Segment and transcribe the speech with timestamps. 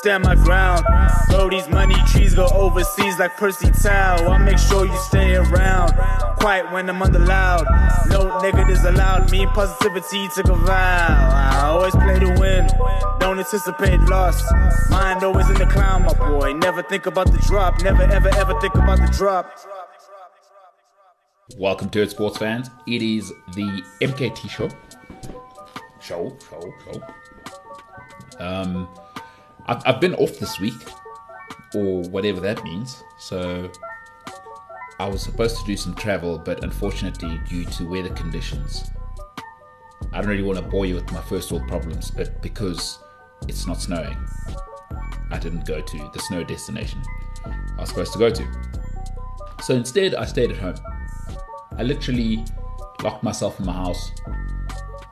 [0.00, 0.82] stand my ground.
[1.30, 4.16] Throw these money trees, go overseas like Percy Tau.
[4.28, 5.92] I make sure you stay around.
[6.40, 7.66] Quiet when I'm the loud.
[8.08, 9.30] No negatives allowed.
[9.30, 11.28] Me positivity took a vow.
[11.52, 12.66] I always play to win.
[13.20, 14.42] Don't anticipate loss.
[14.90, 16.54] Mind always in the clown, my boy.
[16.54, 17.82] Never think about the drop.
[17.82, 19.52] Never ever ever think about the drop.
[21.58, 22.70] Welcome to it, sports fans.
[22.86, 24.70] It is the MKT show.
[26.00, 27.02] Show, show, show.
[28.38, 28.88] Um,
[29.70, 30.74] I've, I've been off this week,
[31.76, 33.04] or whatever that means.
[33.18, 33.70] So
[34.98, 38.90] I was supposed to do some travel, but unfortunately, due to weather conditions,
[40.12, 42.98] I don't really want to bore you with my first world problems, but because
[43.46, 44.16] it's not snowing,
[45.30, 47.00] I didn't go to the snow destination
[47.44, 48.46] I was supposed to go to.
[49.62, 50.74] So instead, I stayed at home.
[51.78, 52.44] I literally
[53.04, 54.10] locked myself in my house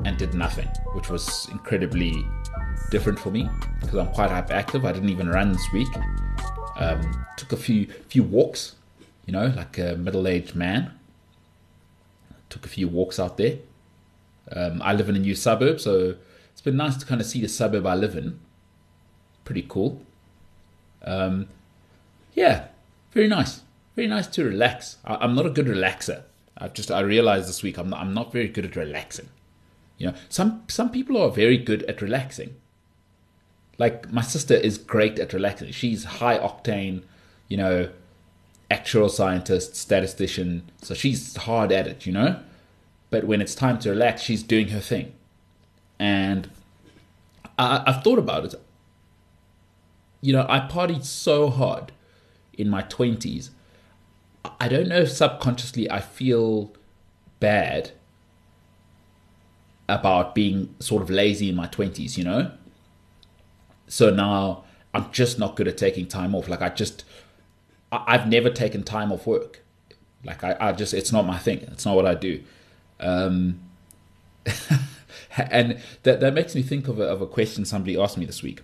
[0.05, 2.13] and did nothing, which was incredibly
[2.91, 3.49] different for me
[3.81, 4.87] because I'm quite hyperactive.
[4.87, 5.89] I didn't even run this week.
[6.77, 8.77] Um, took a few few walks,
[9.27, 10.93] you know, like a middle-aged man.
[12.51, 13.59] Took a few walks out there.
[14.53, 16.17] Um, I live in a new suburb, so
[16.53, 18.41] it's been nice to kind of see the suburb I live in.
[19.45, 20.01] Pretty cool.
[21.03, 21.49] Um,
[22.33, 22.69] yeah,
[23.13, 23.63] very nice.
[23.97, 24.97] Very nice to relax.
[25.05, 26.23] I, I'm not a good relaxer.
[26.57, 29.29] I've just I realized this week I'm not, I'm not very good at relaxing.
[29.99, 32.57] You know, some some people are very good at relaxing.
[33.79, 35.71] Like my sister is great at relaxing.
[35.73, 37.03] She's high octane,
[37.49, 37.91] you know,
[38.71, 40.71] actual scientist, statistician.
[40.83, 42.41] So she's hard at it, you know.
[43.11, 45.13] But when it's time to relax, she's doing her thing.
[45.99, 46.51] And
[47.59, 48.55] I, I've thought about it.
[50.21, 51.93] You know, I partied so hard
[52.53, 53.51] in my twenties
[54.61, 56.73] I don't know if subconsciously I feel
[57.41, 57.93] bad
[59.89, 62.51] about being sort of lazy in my 20s, you know?
[63.89, 66.49] So now I'm just not good at taking time off.
[66.49, 67.05] Like I just,
[67.91, 69.65] I, have never taken time off work.
[70.25, 71.61] Like I, I just, it's not my thing.
[71.73, 72.43] It's not what I do.
[73.01, 73.61] Um,
[75.37, 78.43] and that, that makes me think of a, of a question somebody asked me this
[78.43, 78.61] week.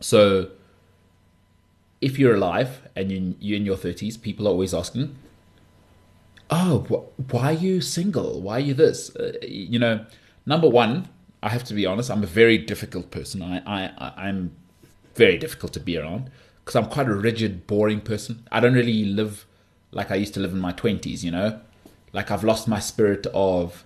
[0.00, 0.50] So
[2.00, 5.16] if you're alive and you, you're in your 30s, people are always asking,
[6.50, 8.40] oh, wh- why are you single?
[8.40, 9.14] Why are you this?
[9.16, 10.04] Uh, you know,
[10.46, 11.08] number one,
[11.44, 13.42] I have to be honest, I'm a very difficult person.
[13.42, 14.56] I, I, I'm
[15.14, 16.30] very difficult to be around
[16.64, 18.48] because I'm quite a rigid, boring person.
[18.50, 19.44] I don't really live
[19.92, 21.60] like I used to live in my 20s, you know?
[22.14, 23.84] Like I've lost my spirit of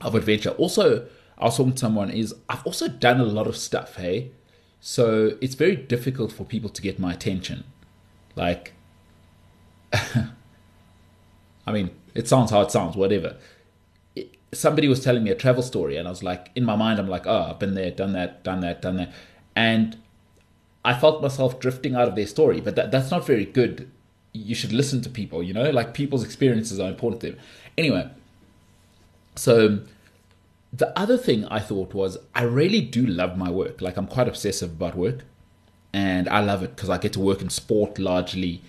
[0.00, 0.50] of adventure.
[0.50, 1.06] Also,
[1.38, 4.32] I was talking to someone is I've also done a lot of stuff, hey?
[4.80, 7.62] So it's very difficult for people to get my attention.
[8.34, 8.72] Like,
[9.92, 10.32] I
[11.70, 13.36] mean, it sounds how it sounds, whatever.
[14.52, 17.08] Somebody was telling me a travel story, and I was like, in my mind, I'm
[17.08, 19.12] like, oh, I've been there, done that, done that, done that.
[19.56, 19.96] And
[20.84, 23.90] I felt myself drifting out of their story, but that, that's not very good.
[24.32, 27.40] You should listen to people, you know, like people's experiences are important to them.
[27.78, 28.10] Anyway,
[29.36, 29.80] so
[30.72, 33.80] the other thing I thought was I really do love my work.
[33.80, 35.24] Like I'm quite obsessive about work,
[35.92, 38.62] and I love it because I get to work in sport largely,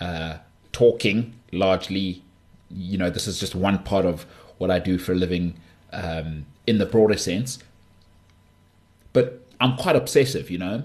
[0.00, 0.38] uh,
[0.72, 2.22] talking largely.
[2.70, 4.26] You know, this is just one part of
[4.60, 5.54] what I do for a living
[5.90, 7.58] um, in the broader sense.
[9.14, 10.84] But I'm quite obsessive, you know.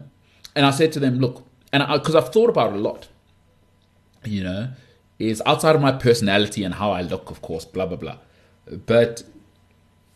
[0.56, 3.10] And I said to them, look, and because I've thought about it a lot,
[4.24, 4.70] you know,
[5.20, 8.18] is outside of my personality and how I look, of course, blah blah blah.
[8.86, 9.24] But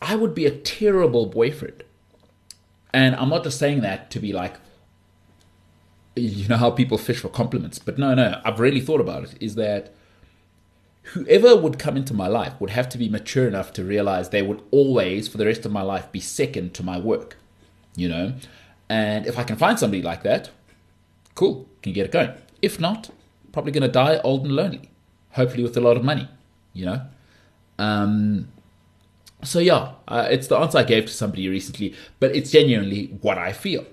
[0.01, 1.83] I would be a terrible boyfriend.
[2.93, 4.55] And I'm not just saying that to be like,
[6.15, 9.35] you know how people fish for compliments, but no, no, I've really thought about it.
[9.41, 9.93] Is that
[11.03, 14.41] whoever would come into my life would have to be mature enough to realize they
[14.41, 17.37] would always, for the rest of my life, be second to my work,
[17.95, 18.33] you know?
[18.89, 20.49] And if I can find somebody like that,
[21.35, 22.33] cool, can get it going.
[22.61, 23.09] If not,
[23.51, 24.89] probably going to die old and lonely,
[25.31, 26.27] hopefully with a lot of money,
[26.73, 27.01] you know?
[27.77, 28.49] Um,
[29.43, 33.37] so yeah, uh, it's the answer I gave to somebody recently, but it's genuinely what
[33.37, 33.85] I feel.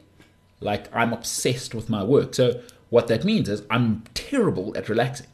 [0.60, 2.34] Like I'm obsessed with my work.
[2.34, 2.60] So
[2.90, 5.28] what that means is I'm terrible at relaxing.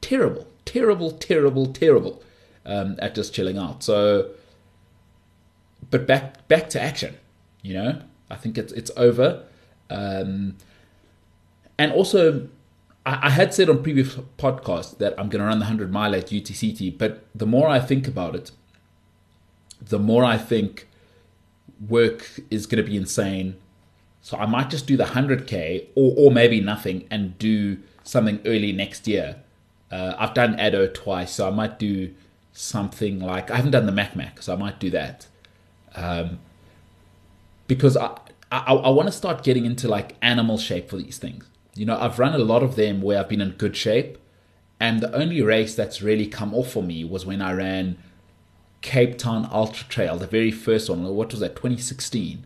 [0.00, 2.22] Terrible, terrible, terrible, terrible
[2.66, 3.82] um, at just chilling out.
[3.82, 4.30] So,
[5.90, 7.16] but back back to action.
[7.62, 9.44] You know, I think it's it's over.
[9.90, 10.56] Um,
[11.78, 12.48] and also,
[13.04, 16.14] I, I had said on previous podcasts that I'm going to run the hundred mile
[16.14, 18.50] at UTCT, but the more I think about it,
[19.80, 20.88] the more I think
[21.88, 23.56] work is going to be insane.
[24.22, 28.72] So I might just do the 100k or, or maybe nothing and do something early
[28.72, 29.36] next year.
[29.94, 32.12] Uh, I've done Addo twice, so I might do
[32.52, 35.28] something like I haven't done the Mac Mac, so I might do that.
[35.94, 36.40] Um,
[37.68, 38.18] because I,
[38.50, 41.48] I, I want to start getting into like animal shape for these things.
[41.76, 44.18] You know, I've run a lot of them where I've been in good shape,
[44.80, 47.96] and the only race that's really come off for me was when I ran
[48.80, 51.04] Cape Town Ultra Trail, the very first one.
[51.04, 51.54] What was that?
[51.54, 52.44] 2016,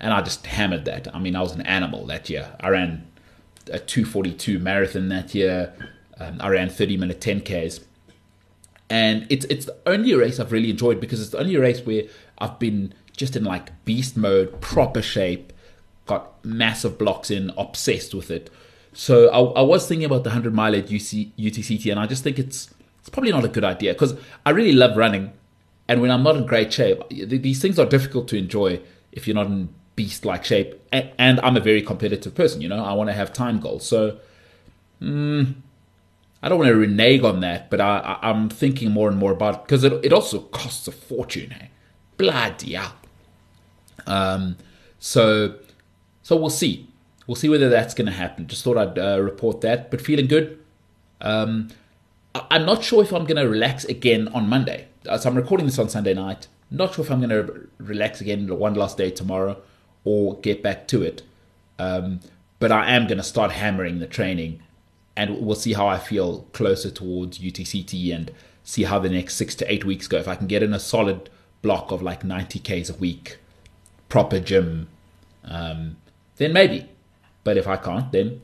[0.00, 1.14] and I just hammered that.
[1.14, 2.56] I mean, I was an animal that year.
[2.58, 3.06] I ran
[3.70, 5.72] a 242 marathon that year.
[6.20, 7.80] Um, I ran 30 minute 10ks,
[8.90, 12.04] and it's it's the only race I've really enjoyed because it's the only race where
[12.38, 15.52] I've been just in like beast mode, proper shape,
[16.06, 18.50] got massive blocks in, obsessed with it.
[18.92, 22.24] So I, I was thinking about the 100 mile at UC, UTCT, and I just
[22.24, 25.32] think it's it's probably not a good idea because I really love running,
[25.86, 28.80] and when I'm not in great shape, these things are difficult to enjoy
[29.12, 30.80] if you're not in beast like shape.
[30.92, 32.84] And, and, I'm a very competitive person, you know.
[32.84, 34.18] I want to have time goals, so.
[35.02, 35.54] Mm,
[36.42, 39.54] I don't want to renege on that, but I, am thinking more and more about
[39.54, 41.52] it because it, it also costs a fortune.
[41.52, 41.66] Eh?
[42.16, 42.94] Bloody hell.
[44.06, 44.56] Um,
[44.98, 45.56] so,
[46.22, 46.88] so we'll see.
[47.26, 48.46] We'll see whether that's going to happen.
[48.46, 50.58] Just thought I'd uh, report that, but feeling good.
[51.20, 51.68] Um,
[52.34, 54.88] I- am not sure if I'm going to relax again on Monday.
[55.08, 56.46] Uh, so I'm recording this on Sunday night.
[56.70, 59.60] Not sure if I'm going to relax again one last day tomorrow
[60.04, 61.22] or get back to it.
[61.78, 62.20] Um,
[62.58, 64.62] but I am going to start hammering the training,
[65.18, 68.30] and we'll see how I feel closer towards UTCT and
[68.62, 70.16] see how the next six to eight weeks go.
[70.16, 71.28] If I can get in a solid
[71.60, 73.38] block of like 90 k's a week
[74.08, 74.86] proper gym,
[75.44, 75.96] um,
[76.36, 76.88] then maybe.
[77.42, 78.40] But if I can't, then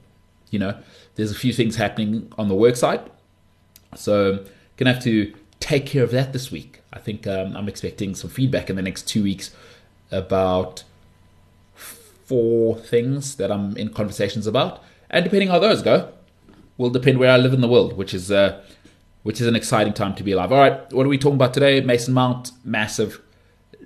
[0.50, 0.76] you know,
[1.14, 3.08] there's a few things happening on the work side.
[3.94, 4.44] So
[4.76, 6.80] gonna have to take care of that this week.
[6.92, 9.54] I think um, I'm expecting some feedback in the next two weeks
[10.10, 10.82] about
[11.76, 16.12] four things that I'm in conversations about, and depending how those go,
[16.76, 18.62] will depend where I live in the world, which is uh,
[19.22, 20.52] which is an exciting time to be alive.
[20.52, 21.80] All right, what are we talking about today?
[21.80, 23.20] Mason Mount, massive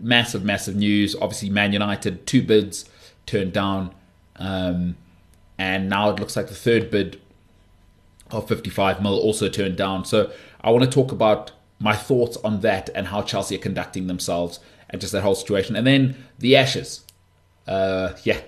[0.01, 1.15] massive, massive news.
[1.17, 2.85] Obviously, Man United, two bids
[3.27, 3.95] turned down.
[4.37, 4.97] Um,
[5.59, 7.21] and now it looks like the third bid
[8.31, 10.05] of 55 mil also turned down.
[10.05, 10.31] So
[10.61, 14.61] I want to talk about my thoughts on that and how Chelsea are conducting themselves
[14.91, 15.77] and just that whole situation.
[15.77, 17.05] And then the Ashes.
[17.67, 18.41] Uh, yeah,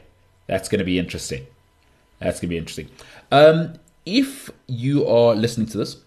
[0.47, 1.47] that's going to be interesting.
[2.21, 2.89] That's going to be interesting.
[3.31, 3.75] Um,
[4.07, 5.99] if you are listening to this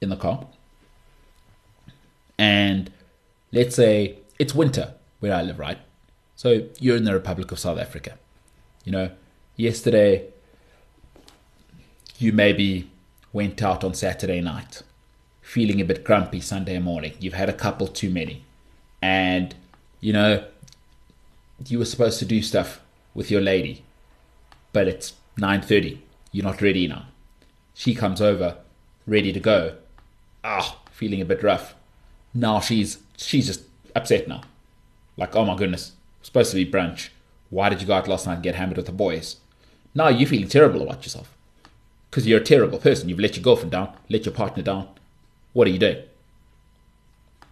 [0.00, 0.46] in the car,
[2.38, 2.90] and
[3.52, 5.78] let's say it's winter where I live, right?
[6.36, 8.18] So you're in the Republic of South Africa.
[8.84, 9.10] You know,
[9.56, 10.26] yesterday
[12.18, 12.90] you maybe
[13.32, 14.82] went out on Saturday night
[15.42, 17.14] feeling a bit grumpy Sunday morning.
[17.18, 18.44] You've had a couple too many.
[19.00, 19.54] And,
[20.00, 20.44] you know,
[21.66, 22.80] you were supposed to do stuff
[23.14, 23.82] with your lady,
[24.72, 25.98] but it's 9.30.
[26.32, 27.06] You're not ready now.
[27.78, 28.56] She comes over,
[29.06, 29.76] ready to go.
[30.42, 31.76] Ah, feeling a bit rough.
[32.34, 33.62] Now she's she's just
[33.94, 34.40] upset now.
[35.16, 37.10] Like, oh my goodness, supposed to be brunch.
[37.50, 39.36] Why did you go out last night and get hammered with the boys?
[39.94, 41.32] Now you're feeling terrible about yourself.
[42.10, 43.08] Because you're a terrible person.
[43.08, 44.88] You've let your girlfriend down, let your partner down.
[45.52, 46.02] What are you doing?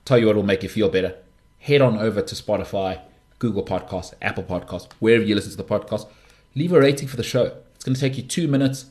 [0.04, 1.14] Tell you what will make you feel better.
[1.60, 3.00] Head on over to Spotify,
[3.38, 6.08] Google Podcasts, Apple Podcasts, wherever you listen to the podcast.
[6.56, 7.58] Leave a rating for the show.
[7.76, 8.86] It's going to take you two minutes.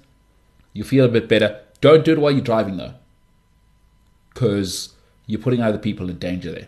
[0.75, 1.61] You'll feel a bit better.
[1.79, 2.95] Don't do it while you're driving, though,
[4.33, 4.93] because
[5.25, 6.67] you're putting other people in danger there.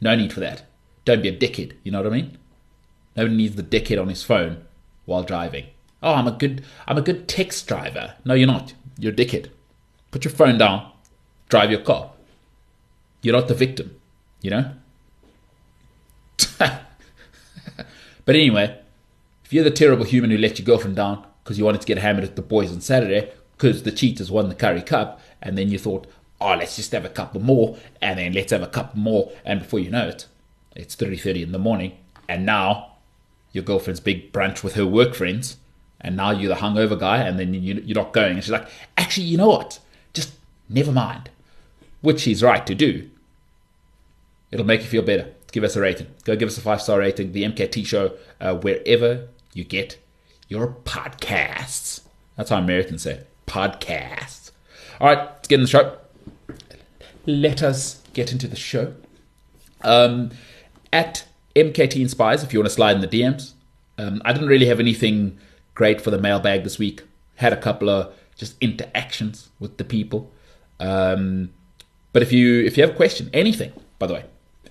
[0.00, 0.62] No need for that.
[1.04, 1.72] Don't be a dickhead.
[1.82, 2.38] You know what I mean?
[3.16, 4.64] Nobody needs the dickhead on his phone
[5.04, 5.66] while driving.
[6.00, 8.14] Oh, I'm a good I'm a good text driver.
[8.24, 8.72] No, you're not.
[8.98, 9.50] You're a dickhead.
[10.12, 10.92] Put your phone down.
[11.48, 12.12] Drive your car.
[13.20, 14.00] You're not the victim.
[14.40, 14.72] You know.
[16.58, 16.76] but
[18.28, 18.78] anyway,
[19.44, 21.98] if you're the terrible human who let your girlfriend down because you wanted to get
[21.98, 23.32] hammered at the boys on Saturday
[23.62, 26.06] because the Cheetahs won the Currie Cup, and then you thought,
[26.40, 29.60] oh, let's just have a couple more, and then let's have a couple more, and
[29.60, 30.26] before you know it,
[30.74, 31.96] it's 3.30 in the morning,
[32.28, 32.94] and now
[33.52, 35.58] your girlfriend's big brunch with her work friends,
[36.00, 39.26] and now you're the hungover guy, and then you're not going, and she's like, actually,
[39.26, 39.78] you know what?
[40.12, 40.32] Just
[40.68, 41.30] never mind.
[42.00, 43.08] Which she's right to do.
[44.50, 45.32] It'll make you feel better.
[45.52, 46.08] Give us a rating.
[46.24, 47.30] Go give us a five star rating.
[47.30, 50.01] The MKT show, uh, wherever you get
[50.52, 52.02] your podcasts.
[52.36, 54.52] That's how Americans say podcasts.
[55.00, 55.98] All right, let's get in the show
[57.26, 58.94] let us get into the show.
[59.82, 60.30] Um,
[60.92, 61.24] at
[61.56, 63.52] MKT Inspires, if you want to slide in the DMs.
[63.98, 65.38] Um, I didn't really have anything
[65.74, 67.02] great for the mailbag this week.
[67.36, 70.30] Had a couple of just interactions with the people.
[70.80, 71.52] Um,
[72.12, 74.24] but if you if you have a question, anything, by the way,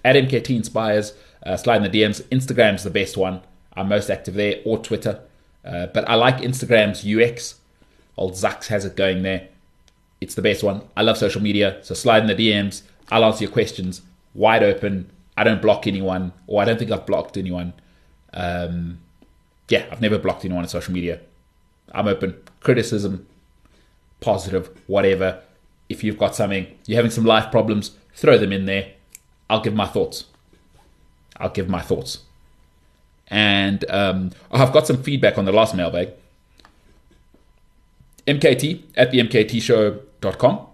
[0.03, 1.13] at MKT Inspires.
[1.43, 2.21] Uh, slide in the DMs.
[2.25, 3.41] Instagram's the best one.
[3.73, 5.21] I'm most active there, or Twitter.
[5.63, 7.55] Uh, but I like Instagram's UX.
[8.17, 9.47] Old Zux has it going there.
[10.19, 10.81] It's the best one.
[10.95, 12.83] I love social media, so slide in the DMs.
[13.09, 14.01] I'll answer your questions
[14.33, 15.09] wide open.
[15.37, 17.73] I don't block anyone, or I don't think I've blocked anyone.
[18.33, 18.99] Um,
[19.69, 21.21] yeah, I've never blocked anyone on social media.
[21.93, 22.37] I'm open.
[22.59, 23.27] Criticism,
[24.19, 25.41] positive, whatever.
[25.89, 28.91] If you've got something, you're having some life problems, throw them in there.
[29.49, 30.25] I'll give my thoughts.
[31.37, 32.19] I'll give my thoughts.
[33.31, 36.09] And um, I've got some feedback on the last mailbag.
[38.27, 40.67] MKT at the MKTshow.com.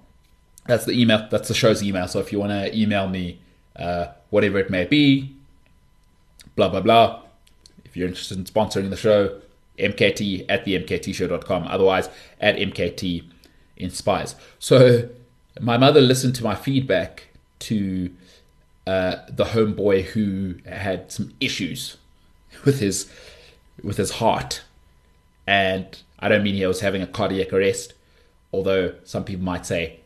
[0.66, 1.28] That's the email.
[1.30, 2.08] That's the show's email.
[2.08, 3.40] So if you want to email me,
[3.76, 5.36] uh, whatever it may be,
[6.56, 7.22] blah, blah, blah.
[7.86, 9.40] If you're interested in sponsoring the show,
[9.78, 11.68] MKT at the MKTshow.com.
[11.68, 12.10] Otherwise,
[12.42, 13.24] at MKT
[13.78, 14.36] Inspires.
[14.58, 15.10] So
[15.62, 17.28] my mother listened to my feedback
[17.60, 18.12] to
[18.88, 21.98] uh, the homeboy who had some issues
[22.68, 23.10] with his
[23.82, 24.62] with his heart,
[25.48, 27.94] and I don't mean he was having a cardiac arrest,
[28.52, 30.02] although some people might say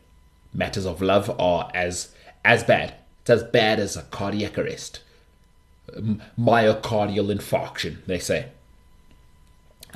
[0.54, 2.14] matters of love are as
[2.44, 2.94] as bad.
[3.20, 5.00] It's as bad as a cardiac arrest,
[6.38, 8.04] myocardial infarction.
[8.06, 8.48] They say.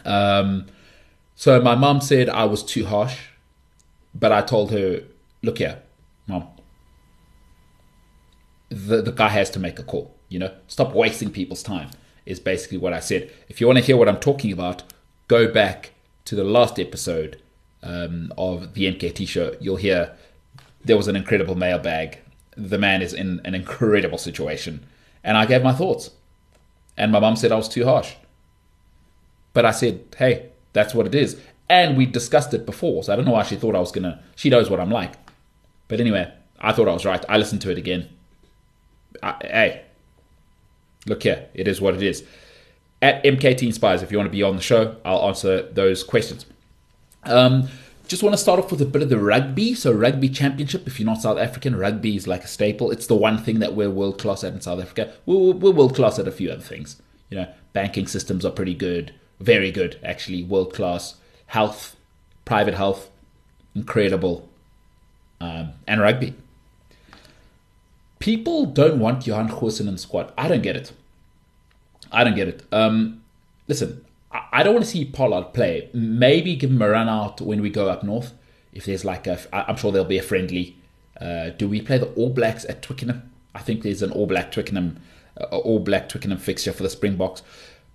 [0.04, 0.66] Um,
[1.37, 3.18] so my mom said I was too harsh,
[4.14, 5.02] but I told her,
[5.42, 5.82] look here,
[6.26, 6.49] mom.
[8.68, 10.14] The the guy has to make a call.
[10.28, 11.90] You know, stop wasting people's time.
[12.26, 13.30] Is basically what I said.
[13.49, 14.83] If you want to hear what I'm talking about,
[15.28, 15.92] go back
[16.25, 17.40] to the last episode
[17.83, 19.56] um, of the MKT show.
[19.61, 20.12] You'll hear
[20.85, 22.18] there was an incredible mailbag.
[22.56, 24.85] The man is in an incredible situation,
[25.23, 26.11] and I gave my thoughts.
[26.97, 28.14] And my mom said I was too harsh.
[29.52, 31.40] But I said, hey, that's what it is.
[31.68, 34.23] And we discussed it before, so I don't know why she thought I was gonna.
[34.35, 35.14] She knows what I'm like.
[35.88, 37.25] But anyway, I thought I was right.
[37.28, 38.09] I listened to it again.
[39.23, 39.83] I, hey,
[41.06, 42.25] look here, it is what it is.
[43.02, 46.46] At MKT Inspires, if you want to be on the show, I'll answer those questions.
[47.25, 47.68] Um,
[48.06, 49.75] just want to start off with a bit of the rugby.
[49.75, 52.90] So, rugby championship, if you're not South African, rugby is like a staple.
[52.90, 55.12] It's the one thing that we're world class at in South Africa.
[55.26, 57.02] We're, we're world class at a few other things.
[57.30, 61.16] You know, banking systems are pretty good very good actually, world class.
[61.46, 61.96] Health,
[62.44, 63.08] private health,
[63.75, 64.48] incredible,
[65.40, 66.34] um, and rugby.
[68.18, 70.32] People don't want Johan Goosen in the squad.
[70.37, 70.92] I don't get it.
[72.11, 72.64] I don't get it.
[72.73, 73.23] Um,
[73.68, 75.90] listen, I, I don't want to see Pollard play.
[75.92, 78.32] Maybe give him a run out when we go up north.
[78.73, 80.76] If there's like a, I'm sure there'll be a friendly.
[81.20, 83.30] Uh, do we play the All Blacks at Twickenham?
[83.54, 85.00] I think there's an All Black Twickenham,
[85.40, 87.42] uh, All Black Twickenham fixture for the Springboks.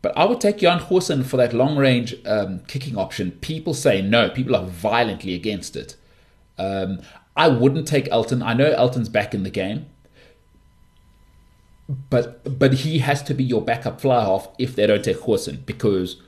[0.02, 3.32] But I would take Jan Goosen for that long range um, kicking option.
[3.34, 4.30] People say no.
[4.30, 5.96] People are violently against it.
[6.58, 7.02] Um,
[7.36, 8.42] I wouldn't take Elton.
[8.42, 9.86] I know Elton's back in the game,
[12.10, 15.66] but but he has to be your backup fly half if they don't take Goosen
[15.66, 16.22] because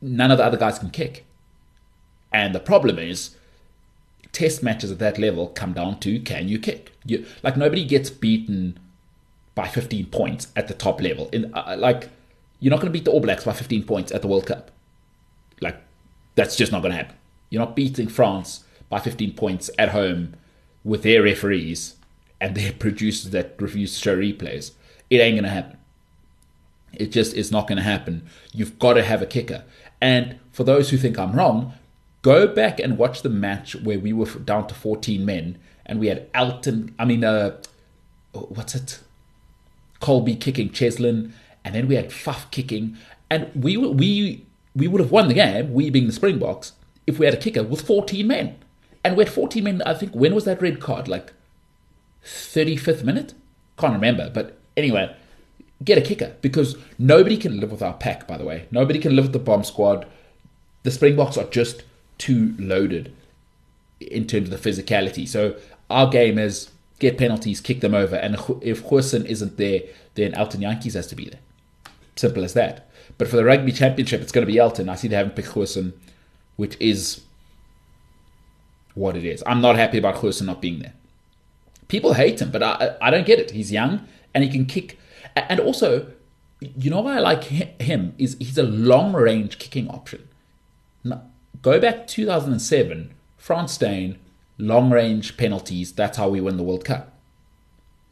[0.00, 1.24] none of the other guys can kick.
[2.32, 3.36] And the problem is,
[4.32, 6.92] test matches at that level come down to can you kick?
[7.04, 8.78] You, like nobody gets beaten
[9.54, 11.28] by 15 points at the top level.
[11.32, 12.10] In uh, like
[12.60, 14.70] you're not going to beat the All Blacks by 15 points at the World Cup.
[15.60, 15.76] Like,
[16.34, 17.16] that's just not going to happen.
[17.50, 20.34] You're not beating France by 15 points at home
[20.84, 21.95] with their referees
[22.40, 24.72] and their producers that refuse to show replays.
[25.10, 25.78] It ain't to happen.
[26.92, 28.26] It just is not to happen.
[28.52, 29.64] You've got to have a kicker.
[30.00, 31.74] And for those who think I'm wrong,
[32.22, 36.08] go back and watch the match where we were down to 14 men and we
[36.08, 36.94] had Alton.
[36.98, 37.56] I mean, uh,
[38.32, 39.00] what's it?
[40.00, 41.32] Kolbe kicking Cheslin
[41.66, 42.96] and then we had Faf kicking,
[43.28, 46.72] and we we we would have won the game, we being the Springboks,
[47.08, 48.56] if we had a kicker with 14 men.
[49.02, 51.08] And we had 14 men, I think, when was that red card?
[51.08, 51.32] Like
[52.26, 53.34] 35th minute?
[53.78, 54.30] Can't remember.
[54.30, 55.14] But anyway,
[55.84, 58.66] get a kicker because nobody can live with our pack, by the way.
[58.70, 60.06] Nobody can live with the bomb squad.
[60.82, 61.82] The Springboks are just
[62.18, 63.14] too loaded
[64.00, 65.26] in terms of the physicality.
[65.26, 65.56] So
[65.88, 68.16] our game is get penalties, kick them over.
[68.16, 69.80] And if Goosen isn't there,
[70.14, 71.40] then Elton Jantjies has to be there.
[72.16, 72.88] Simple as that.
[73.18, 74.88] But for the rugby championship, it's going to be Elton.
[74.88, 75.92] I see they haven't picked Goosen,
[76.56, 77.22] which is
[78.94, 79.42] what it is.
[79.46, 80.94] I'm not happy about Goosen not being there.
[81.88, 83.52] People hate him, but I, I don't get it.
[83.52, 84.98] He's young and he can kick.
[85.34, 86.12] And also,
[86.60, 90.28] you know why I like him is he's a long range kicking option.
[91.04, 91.22] Now,
[91.62, 94.18] go back 2007, Frans Steyn,
[94.58, 95.92] long range penalties.
[95.92, 97.12] That's how we win the World Cup.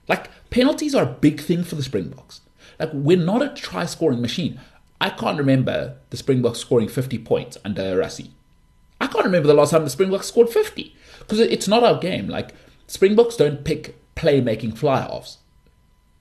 [0.09, 2.43] Like penalties are a big thing for the Springboks.
[2.78, 4.61] Like we're not a try scoring machine.
[5.00, 8.31] I can't remember the Springboks scoring 50 points under Rassie.
[9.00, 12.28] I can't remember the last time the Springboks scored 50 because it's not our game.
[12.28, 12.54] Like
[12.87, 15.38] Springboks don't pick playmaking fly offs.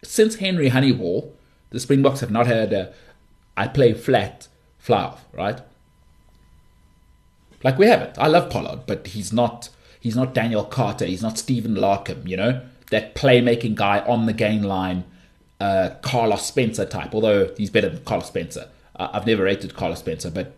[0.04, 1.32] since Henry Honeyball,
[1.70, 2.94] the Springboks have not had a
[3.56, 5.62] I play flat fly off, right?
[7.64, 8.18] Like we haven't.
[8.18, 12.36] I love Pollard, but he's not he's not Daniel Carter, he's not Stephen Larkham, you
[12.36, 12.62] know?
[12.92, 15.06] That playmaking guy on the game line,
[15.60, 18.68] uh, Carlos Spencer type, although he's better than Carlos Spencer.
[18.96, 20.54] Uh, I've never rated Carlos Spencer, but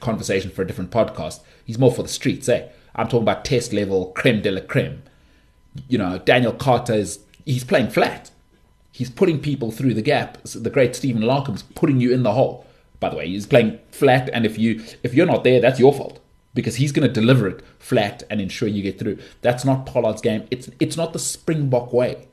[0.00, 1.40] conversation for a different podcast.
[1.64, 2.68] He's more for the streets, eh?
[2.94, 5.02] I'm talking about test level creme de la creme.
[5.88, 8.30] You know, Daniel Carter is he's playing flat.
[8.90, 10.42] He's putting people through the gap.
[10.42, 12.66] The great Stephen Larkham's putting you in the hole.
[13.00, 15.92] By the way, he's playing flat, and if you if you're not there, that's your
[15.92, 16.20] fault
[16.54, 19.18] because he's going to deliver it flat and ensure you get through.
[19.40, 20.46] That's not Pollard's game.
[20.50, 22.28] It's it's not the Springbok way.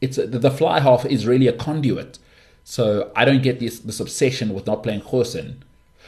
[0.00, 2.18] It's the fly half is really a conduit.
[2.64, 5.56] So I don't get this this obsession with not playing Goosen.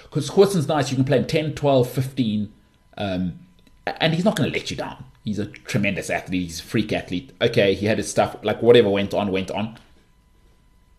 [0.05, 0.91] Because Goosen's nice.
[0.91, 2.53] You can play him 10, 12, 15,
[2.99, 3.39] um,
[3.87, 5.05] and he's not going to let you down.
[5.25, 6.43] He's a tremendous athlete.
[6.43, 7.33] He's a freak athlete.
[7.41, 8.37] Okay, he had his stuff.
[8.43, 9.79] Like whatever went on, went on.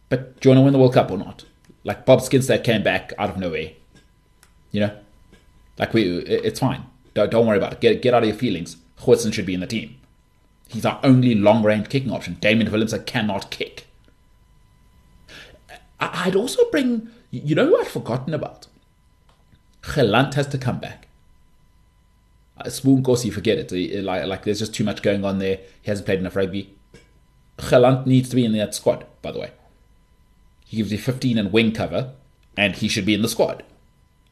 [0.09, 1.45] But do you want to win the World Cup or not?
[1.83, 3.71] Like Bob Skinstad came back out of nowhere.
[4.71, 4.97] You know,
[5.79, 6.85] like we, it's fine.
[7.13, 7.81] Don't, don't worry about it.
[7.81, 8.77] Get get out of your feelings.
[8.99, 9.97] Goosen should be in the team.
[10.67, 12.37] He's our only long range kicking option.
[12.39, 13.87] Damian Willemse cannot kick.
[15.99, 18.67] I'd also bring, you know who I'd forgotten about?
[19.83, 21.07] Gelant has to come back.
[22.69, 24.03] Spoon course you forget it.
[24.03, 25.59] Like, like there's just too much going on there.
[25.81, 26.75] He hasn't played enough rugby.
[27.57, 29.51] Gelant needs to be in that squad, by the way.
[30.65, 32.13] He gives you 15 and wing cover,
[32.57, 33.63] and he should be in the squad.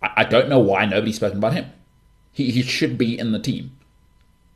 [0.01, 1.71] I, I don't know why nobody's spoken about him.
[2.31, 3.77] He, he should be in the team.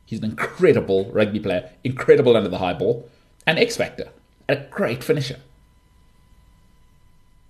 [0.06, 3.08] He's an incredible rugby player, incredible under the high ball,
[3.46, 4.10] an X factor,
[4.48, 5.40] a great finisher.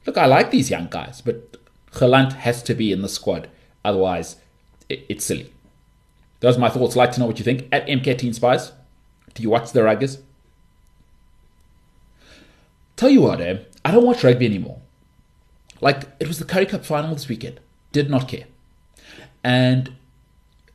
[0.07, 1.57] Look, I like these young guys, but
[1.93, 3.49] Gelant has to be in the squad.
[3.85, 4.37] Otherwise,
[4.89, 5.54] it, it's silly.
[6.45, 6.95] Those are my thoughts.
[6.95, 7.69] Like to know what you think.
[7.73, 8.73] At MKT Inspires,
[9.33, 10.19] do you watch the Ruggers?
[12.97, 13.61] Tell you what, eh?
[13.83, 14.79] I don't watch rugby anymore.
[15.81, 17.61] Like, it was the Currie Cup final this weekend.
[17.93, 18.45] Did not care.
[19.43, 19.95] And,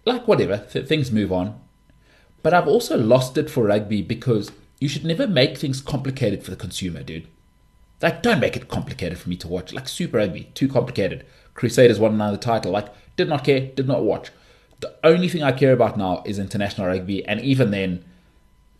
[0.05, 1.59] like, whatever, th- things move on.
[2.41, 6.49] But I've also lost it for rugby because you should never make things complicated for
[6.49, 7.27] the consumer, dude.
[8.01, 9.71] Like, don't make it complicated for me to watch.
[9.71, 11.27] Like, Super Rugby, too complicated.
[11.53, 12.71] Crusaders won another title.
[12.71, 14.31] Like, did not care, did not watch.
[14.79, 18.05] The only thing I care about now is international rugby, and even then,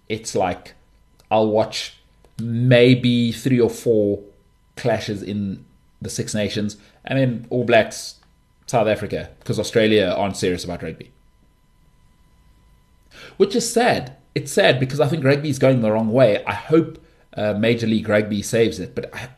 [0.07, 0.73] it's like
[1.29, 1.95] I'll watch
[2.39, 4.21] maybe three or four
[4.77, 5.65] clashes in
[6.01, 8.15] the Six Nations, and then All Blacks,
[8.65, 11.11] South Africa, because Australia aren't serious about rugby.
[13.37, 14.15] Which is sad.
[14.35, 16.43] It's sad because I think rugby is going the wrong way.
[16.45, 17.03] I hope
[17.35, 19.29] uh, Major League Rugby saves it, but I,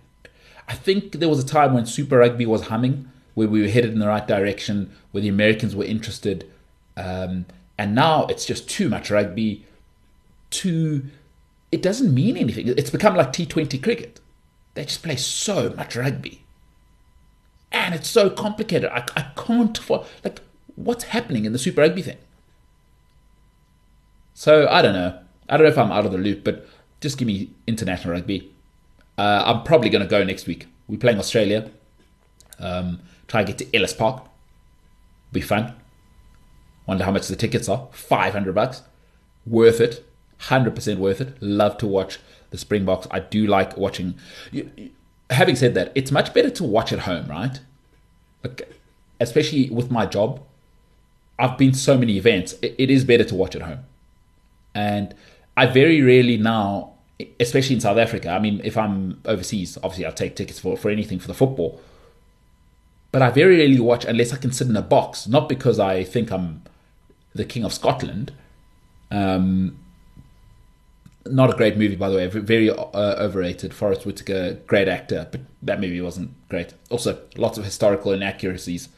[0.67, 3.93] I think there was a time when Super Rugby was humming, where we were headed
[3.93, 6.50] in the right direction, where the Americans were interested.
[7.01, 7.45] Um,
[7.77, 9.65] and now it's just too much rugby,
[10.49, 11.05] too.
[11.71, 12.67] It doesn't mean anything.
[12.67, 14.19] It's become like T20 cricket.
[14.73, 16.43] They just play so much rugby.
[17.71, 18.89] And it's so complicated.
[18.91, 19.89] I, I can't.
[19.89, 20.41] Like,
[20.75, 22.17] what's happening in the Super Rugby thing?
[24.33, 25.17] So I don't know.
[25.49, 26.67] I don't know if I'm out of the loop, but
[26.99, 28.51] just give me international rugby.
[29.17, 30.67] Uh, I'm probably going to go next week.
[30.87, 31.69] We're playing Australia.
[32.59, 34.25] Um, try and get to Ellis Park.
[35.31, 35.75] Be fun.
[36.85, 37.87] Wonder how much the tickets are.
[37.91, 38.81] 500 bucks.
[39.45, 40.05] Worth it.
[40.41, 41.41] 100% worth it.
[41.41, 43.07] Love to watch the Springboks.
[43.11, 44.15] I do like watching.
[45.29, 47.59] Having said that, it's much better to watch at home, right?
[49.19, 50.41] Especially with my job.
[51.39, 52.53] I've been so many events.
[52.61, 53.85] it, it is better to watch at home.
[54.75, 55.15] And
[55.57, 56.93] I very rarely now,
[57.39, 60.89] especially in South Africa, I mean, if I'm overseas, obviously I'll take tickets for, for
[60.89, 61.81] anything for the football.
[63.11, 66.03] But I very rarely watch unless I can sit in a box, not because I
[66.03, 66.63] think I'm
[67.33, 68.31] the King of Scotland.
[69.09, 69.77] Um,
[71.25, 72.27] not a great movie, by the way.
[72.27, 73.73] Very uh, overrated.
[73.73, 76.73] Forest Whitaker, great actor, but that movie wasn't great.
[76.89, 78.89] Also, lots of historical inaccuracies.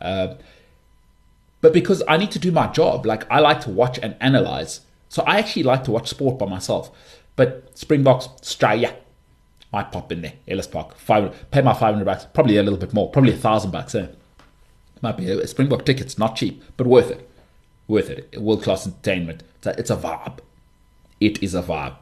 [0.00, 0.34] Uh,
[1.60, 4.80] but because I need to do my job, like I like to watch and analyze.
[5.08, 6.90] So I actually like to watch sport by myself.
[7.36, 8.94] But Springboks, Australia,
[9.72, 10.34] might pop in there.
[10.46, 13.70] Ellis Park, five, pay my 500 bucks, probably a little bit more, probably a thousand
[13.70, 13.94] bucks.
[13.94, 14.08] Eh?
[15.02, 17.27] Might be a Springbok ticket's not cheap, but worth it.
[17.88, 18.40] Worth it.
[18.40, 19.42] World class entertainment.
[19.64, 20.38] It's a, vibe.
[21.20, 21.96] It is a vibe.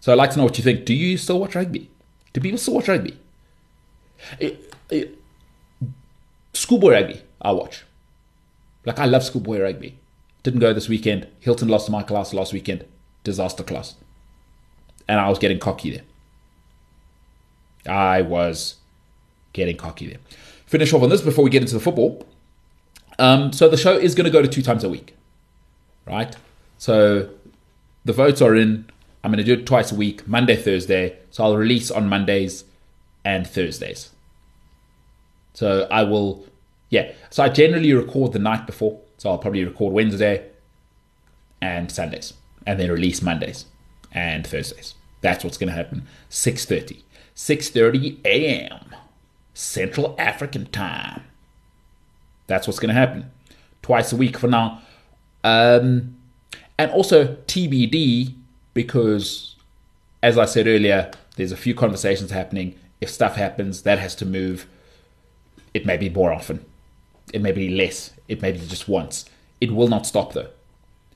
[0.00, 0.86] So I'd like to know what you think.
[0.86, 1.90] Do you still watch rugby?
[2.32, 3.18] Do people still watch rugby?
[4.38, 5.18] It,
[6.52, 7.84] schoolboy rugby, I watch.
[8.84, 9.98] Like I love schoolboy rugby.
[10.42, 11.26] Didn't go this weekend.
[11.40, 12.84] Hilton lost to Michaelhouse last weekend.
[13.24, 13.94] Disaster class.
[15.08, 16.04] And I was getting cocky there.
[17.92, 18.76] I was
[19.52, 20.18] getting cocky there.
[20.66, 22.26] Finish off on this before we get into the football.
[23.18, 25.16] Um, so the show is going to go to two times a week,
[26.06, 26.34] right?
[26.78, 27.30] So
[28.04, 28.90] the votes are in.
[29.22, 31.18] I'm going to do it twice a week, Monday, Thursday.
[31.30, 32.64] So I'll release on Mondays
[33.24, 34.10] and Thursdays.
[35.54, 36.46] So I will,
[36.90, 37.12] yeah.
[37.30, 39.00] So I generally record the night before.
[39.16, 40.50] So I'll probably record Wednesday
[41.62, 42.34] and Sundays,
[42.66, 43.64] and then release Mondays
[44.12, 44.94] and Thursdays.
[45.22, 46.06] That's what's going to happen.
[46.28, 47.02] 6:30,
[47.34, 48.94] 6:30 a.m.
[49.54, 51.22] Central African time.
[52.46, 53.30] That's what's going to happen.
[53.82, 54.82] Twice a week for now.
[55.42, 56.16] Um,
[56.78, 58.34] and also TBD
[58.72, 59.56] because,
[60.22, 62.78] as I said earlier, there's a few conversations happening.
[63.00, 64.66] If stuff happens, that has to move.
[65.72, 66.64] It may be more often.
[67.32, 68.12] It may be less.
[68.28, 69.24] It may be just once.
[69.60, 70.48] It will not stop though.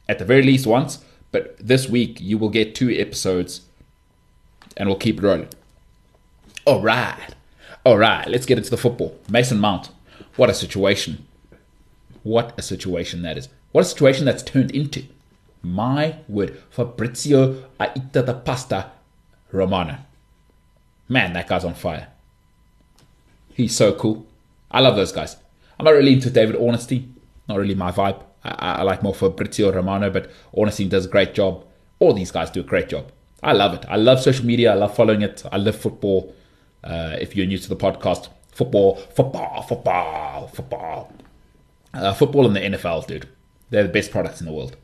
[0.08, 3.62] At the very least once, but this week you will get two episodes
[4.76, 5.48] and we'll keep it rolling.
[6.64, 7.34] All right.
[7.84, 8.26] All right.
[8.28, 9.18] Let's get into the football.
[9.28, 9.90] Mason Mount.
[10.38, 11.26] What a situation.
[12.22, 13.48] What a situation that is.
[13.72, 15.02] What a situation that's turned into.
[15.62, 16.62] My word.
[16.70, 18.92] Fabrizio Aita the Pasta
[19.50, 19.98] Romano.
[21.08, 22.06] Man, that guy's on fire.
[23.52, 24.28] He's so cool.
[24.70, 25.34] I love those guys.
[25.76, 27.16] I'm not really into David Ornstein.
[27.48, 28.22] Not really my vibe.
[28.44, 31.64] I, I like more Fabrizio Romano, but Ornstein does a great job.
[31.98, 33.10] All these guys do a great job.
[33.42, 33.84] I love it.
[33.88, 34.70] I love social media.
[34.70, 35.42] I love following it.
[35.50, 36.32] I love football.
[36.84, 41.12] Uh, if you're new to the podcast, football, football, football, football.
[41.94, 43.28] Uh, football and the NFL, dude.
[43.70, 44.76] They're the best products in the world.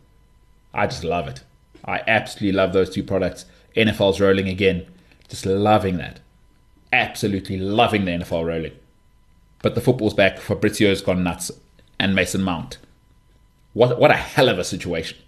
[0.72, 1.42] I just love it.
[1.84, 3.46] I absolutely love those two products.
[3.76, 4.86] NFL's rolling again.
[5.28, 6.20] Just loving that.
[6.92, 8.74] Absolutely loving the NFL rolling.
[9.60, 10.38] But the football's back.
[10.38, 11.50] Fabrizio's gone nuts.
[11.98, 12.78] And Mason Mount.
[13.72, 15.18] What, what a hell of a situation.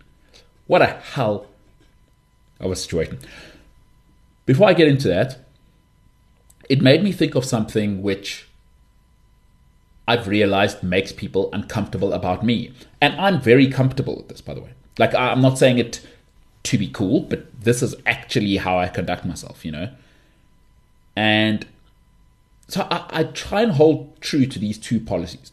[0.68, 1.46] What a hell
[2.60, 3.18] of a situation.
[4.44, 5.45] Before I get into that,
[6.68, 8.48] it made me think of something which
[10.08, 12.72] I've realized makes people uncomfortable about me.
[13.00, 14.70] And I'm very comfortable with this, by the way.
[14.98, 16.06] Like, I'm not saying it
[16.64, 19.90] to be cool, but this is actually how I conduct myself, you know?
[21.14, 21.66] And
[22.68, 25.52] so I, I try and hold true to these two policies.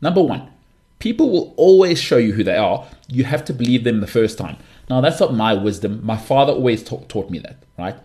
[0.00, 0.50] Number one,
[0.98, 2.86] people will always show you who they are.
[3.08, 4.56] You have to believe them the first time.
[4.88, 6.04] Now, that's not my wisdom.
[6.04, 7.96] My father always ta- taught me that, right?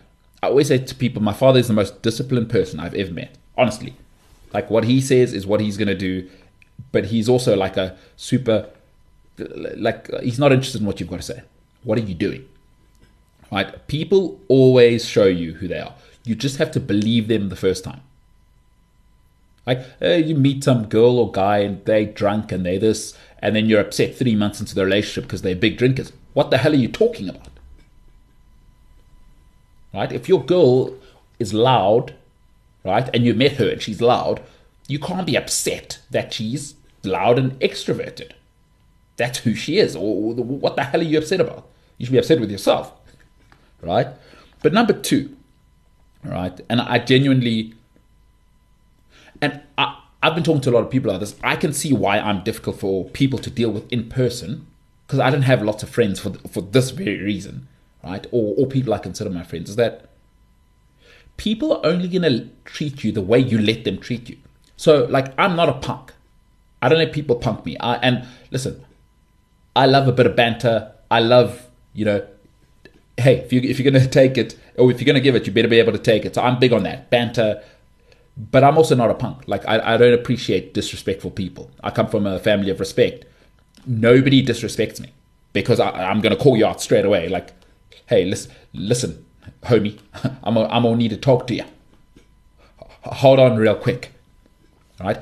[0.43, 3.37] I always say to people, my father is the most disciplined person I've ever met,
[3.57, 3.93] honestly.
[4.53, 6.29] Like, what he says is what he's going to do,
[6.91, 8.69] but he's also like a super,
[9.37, 11.43] like, he's not interested in what you've got to say.
[11.83, 12.47] What are you doing?
[13.51, 13.87] Right?
[13.87, 15.93] People always show you who they are.
[16.23, 18.01] You just have to believe them the first time.
[19.67, 23.55] Like, uh, you meet some girl or guy and they drunk and they this, and
[23.55, 26.11] then you're upset three months into the relationship because they're big drinkers.
[26.33, 27.50] What the hell are you talking about?
[29.93, 30.11] Right?
[30.11, 30.95] If your girl
[31.39, 32.15] is loud,
[32.85, 34.41] right, and you met her and she's loud,
[34.87, 38.31] you can't be upset that she's loud and extroverted.
[39.17, 39.95] That's who she is.
[39.95, 41.67] Or what the hell are you upset about?
[41.97, 42.93] You should be upset with yourself.
[43.81, 44.07] Right?
[44.61, 45.35] But number two,
[46.23, 47.73] right, and I genuinely,
[49.41, 51.35] and I, I've been talking to a lot of people about this.
[51.43, 54.67] I can see why I'm difficult for people to deal with in person
[55.07, 57.67] because I don't have lots of friends for for this very reason,
[58.03, 58.25] right?
[58.31, 60.09] Or or people I consider my friends is that
[61.37, 64.37] people are only gonna treat you the way you let them treat you.
[64.77, 66.13] So like I'm not a punk.
[66.81, 67.77] I don't let people punk me.
[67.77, 68.83] I, and listen,
[69.75, 70.91] I love a bit of banter.
[71.09, 72.27] I love you know.
[73.17, 75.53] Hey, if you if you're gonna take it or if you're gonna give it, you
[75.53, 76.35] better be able to take it.
[76.35, 77.63] So I'm big on that banter
[78.49, 79.43] but I'm also not a punk.
[79.45, 81.69] Like I, I don't appreciate disrespectful people.
[81.83, 83.25] I come from a family of respect
[83.85, 85.11] nobody disrespects me
[85.53, 87.29] because I, I'm going to call you out straight away.
[87.29, 87.53] Like,
[88.11, 89.25] hey, listen, listen,
[89.63, 89.97] homie,
[90.43, 91.63] I'm gonna, I'm need to talk to you.
[93.03, 94.11] Hold on, real quick,
[94.99, 95.17] right?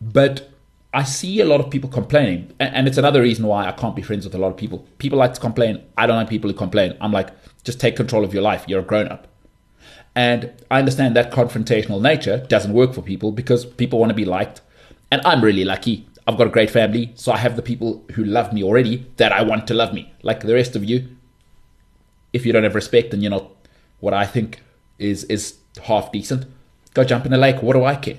[0.00, 0.50] But
[0.92, 4.02] I see a lot of people complaining, and it's another reason why I can't be
[4.02, 4.86] friends with a lot of people.
[4.98, 5.84] People like to complain.
[5.96, 6.96] I don't like people who complain.
[7.00, 7.28] I'm like,
[7.64, 8.64] just take control of your life.
[8.66, 9.28] You're a grown up.
[10.16, 14.24] And I understand that confrontational nature doesn't work for people because people want to be
[14.24, 14.62] liked.
[15.10, 18.24] And I'm really lucky I've got a great family, so I have the people who
[18.24, 20.12] love me already that I want to love me.
[20.22, 21.08] Like the rest of you,
[22.32, 23.50] if you don't have respect and you're not
[24.00, 24.60] what I think
[24.98, 26.46] is is half decent,
[26.94, 27.62] go jump in the lake.
[27.62, 28.18] What do I care?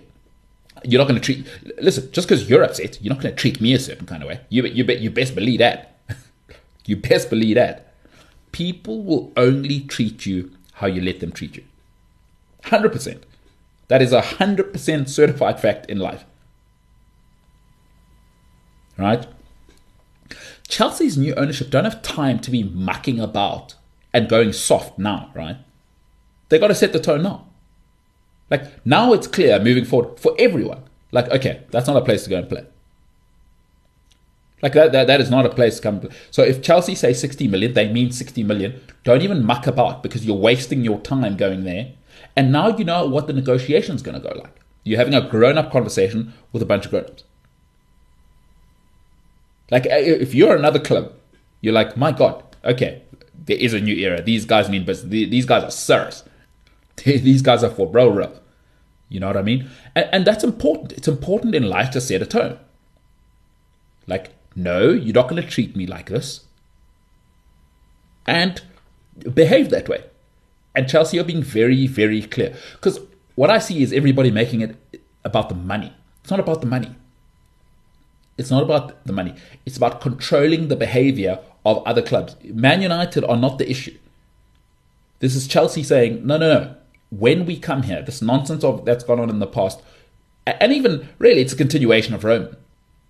[0.83, 1.47] You're not going to treat.
[1.81, 4.29] Listen, just because you're upset, you're not going to treat me a certain kind of
[4.29, 4.41] way.
[4.49, 5.97] You you bet you best believe that.
[6.85, 7.93] you best believe that.
[8.51, 11.63] People will only treat you how you let them treat you.
[12.65, 13.23] Hundred percent.
[13.87, 16.25] That is a hundred percent certified fact in life
[18.97, 19.27] right?
[20.67, 23.75] Chelsea's new ownership don't have time to be mucking about
[24.13, 25.57] and going soft now, right?
[26.49, 27.47] They got to set the tone now.
[28.49, 30.83] Like now it's clear moving forward for everyone.
[31.11, 32.65] Like, okay, that's not a place to go and play.
[34.61, 36.09] Like that, that, that is not a place to come.
[36.31, 38.81] So if Chelsea say 60 million, they mean 60 million.
[39.03, 41.91] Don't even muck about because you're wasting your time going there.
[42.35, 44.59] And now you know what the negotiation is going to go like.
[44.83, 47.23] You're having a grown up conversation with a bunch of grown ups.
[49.69, 51.13] Like if you're another club,
[51.61, 53.02] you're like, my God, okay,
[53.45, 54.21] there is a new era.
[54.21, 55.09] These guys mean business.
[55.09, 56.23] These guys are serious.
[57.03, 58.39] These guys are for bro real.
[59.09, 59.69] You know what I mean?
[59.95, 60.93] And, and that's important.
[60.93, 62.57] It's important in life to set a tone.
[64.07, 66.45] Like, no, you're not going to treat me like this.
[68.25, 68.61] And
[69.33, 70.03] behave that way.
[70.75, 72.55] And Chelsea are being very, very clear.
[72.73, 72.99] Because
[73.35, 75.93] what I see is everybody making it about the money.
[76.21, 76.95] It's not about the money.
[78.37, 79.35] It's not about the money.
[79.65, 82.35] It's about controlling the behavior of other clubs.
[82.43, 83.97] Man United are not the issue.
[85.19, 86.75] This is Chelsea saying, no, no, no.
[87.09, 89.81] When we come here, this nonsense of that's gone on in the past,
[90.45, 92.55] and even really, it's a continuation of Rome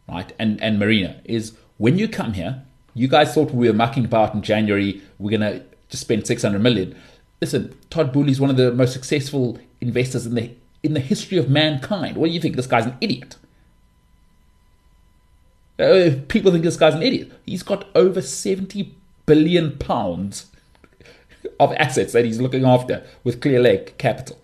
[0.08, 0.34] right?
[0.40, 2.64] And and Marina is when you come here,
[2.94, 5.02] you guys thought we were mucking about in January.
[5.20, 6.96] We're gonna just spend six hundred million.
[7.42, 11.38] Listen, Todd Boehly is one of the most successful investors in the in the history
[11.38, 12.18] of mankind.
[12.18, 12.56] What do you think?
[12.56, 13.38] This guy's an idiot.
[15.80, 17.32] Uh, people think this guy's an idiot.
[17.46, 20.48] He's got over seventy billion pounds
[21.60, 24.40] of assets that he's looking after with Clearlake Capital.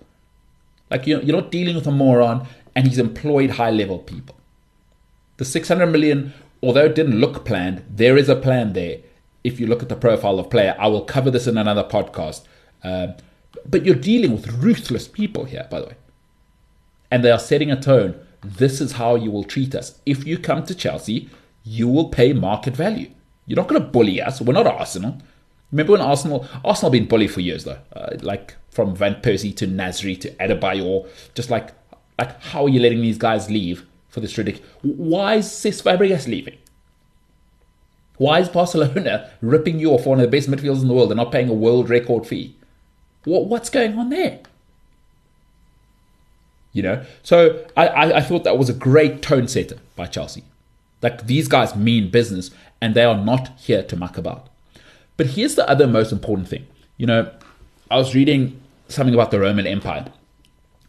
[0.89, 4.35] Like you're, you're not dealing with a moron, and he's employed high level people.
[5.37, 8.97] The 600 million, although it didn't look planned, there is a plan there.
[9.43, 12.43] If you look at the profile of player, I will cover this in another podcast.
[12.83, 13.13] Uh,
[13.65, 15.95] but you're dealing with ruthless people here, by the way.
[17.09, 18.19] And they are setting a tone.
[18.41, 19.99] This is how you will treat us.
[20.05, 21.29] If you come to Chelsea,
[21.63, 23.11] you will pay market value.
[23.45, 24.41] You're not going to bully us.
[24.41, 25.17] We're not Arsenal.
[25.71, 29.67] Remember when Arsenal Arsenal been bullied for years though, uh, like from Van Persie to
[29.67, 31.73] Nasri to Adebayor, just like
[32.17, 34.67] like how are you letting these guys leave for this ridiculous.
[34.81, 36.57] Why is Cesc Fabregas leaving?
[38.17, 41.17] Why is Barcelona ripping you off one of the best midfielders in the world and
[41.17, 42.55] not paying a world record fee?
[43.23, 44.39] What, what's going on there?
[46.71, 50.43] You know, so I, I, thought that was a great tone setter by Chelsea.
[51.01, 54.49] Like these guys mean business and they are not here to muck about.
[55.17, 56.67] But here's the other most important thing.
[56.97, 57.31] You know,
[57.89, 60.05] I was reading something about the Roman Empire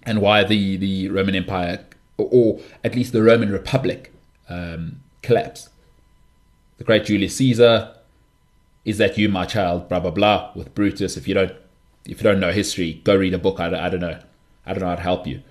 [0.02, 1.84] and why the, the Roman Empire
[2.18, 4.12] or at least the Roman Republic
[4.48, 5.70] um, collapsed.
[6.78, 7.94] The great Julius Caesar,
[8.84, 9.88] is that you, my child?
[9.88, 10.52] Blah blah blah.
[10.54, 11.52] With Brutus, if you don't,
[12.06, 13.60] if you don't know history, go read a book.
[13.60, 14.18] I, I don't know.
[14.66, 15.42] I don't know how to help you.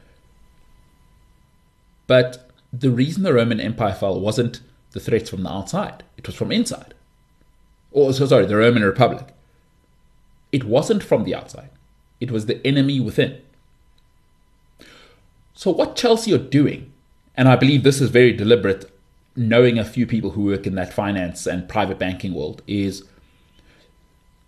[2.09, 4.61] But the reason the Roman Empire fell wasn't
[4.93, 6.95] the threats from the outside; it was from inside.
[7.91, 9.27] Or so sorry, the Roman Republic.
[10.51, 11.69] It wasn't from the outside;
[12.19, 13.39] it was the enemy within.
[15.53, 16.91] So, what Chelsea are doing,
[17.37, 18.91] and I believe this is very deliberate,
[19.35, 23.03] knowing a few people who work in that finance and private banking world, is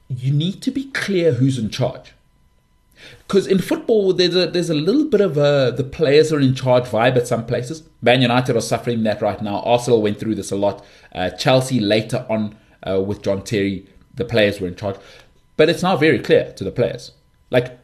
[0.10, 2.14] you need to be clear who's in charge.
[3.28, 6.54] Because in football, there's a, there's a little bit of a the players are in
[6.54, 7.84] charge vibe at some places.
[8.02, 9.62] Man United are suffering that right now.
[9.62, 10.84] Arsenal went through this a lot.
[11.14, 12.56] Uh, Chelsea later on
[12.88, 14.98] uh, with John Terry, the players were in charge.
[15.58, 17.12] But it's now very clear to the players.
[17.50, 17.78] Like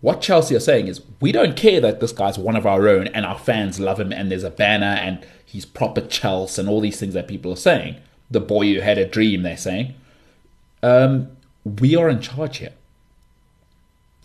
[0.00, 3.08] what Chelsea are saying is, we don't care that this guy's one of our own
[3.08, 6.80] and our fans love him and there's a banner and he's proper Chelsea and all
[6.80, 7.96] these things that people are saying.
[8.30, 9.94] The boy who had a dream, they're saying.
[10.82, 12.74] Um, we are in charge here.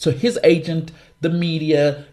[0.02, 2.06] So his agent, the media,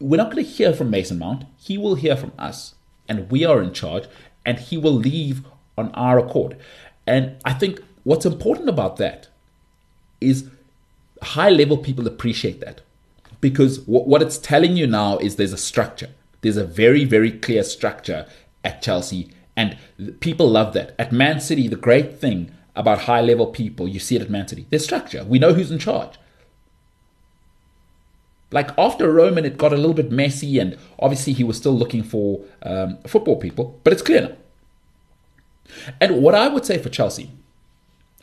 [0.00, 1.44] we're not going to hear from Mason Mount.
[1.56, 2.74] He will hear from us.
[3.08, 4.08] And we are in charge.
[4.44, 5.42] And he will leave
[5.76, 6.56] on our accord.
[7.06, 9.28] And I think what's important about that
[10.20, 10.48] is
[11.22, 12.80] high level people appreciate that
[13.40, 16.10] because what it's telling you now is there's a structure.
[16.40, 18.26] There's a very, very clear structure
[18.64, 19.76] at Chelsea, and
[20.18, 20.96] people love that.
[20.98, 24.48] At Man City, the great thing about high level people, you see it at Man
[24.48, 25.22] City, there's structure.
[25.22, 26.18] We know who's in charge.
[28.50, 32.02] Like after Roman, it got a little bit messy, and obviously he was still looking
[32.02, 34.36] for um, football people, but it's clear now.
[36.00, 37.30] And what I would say for Chelsea,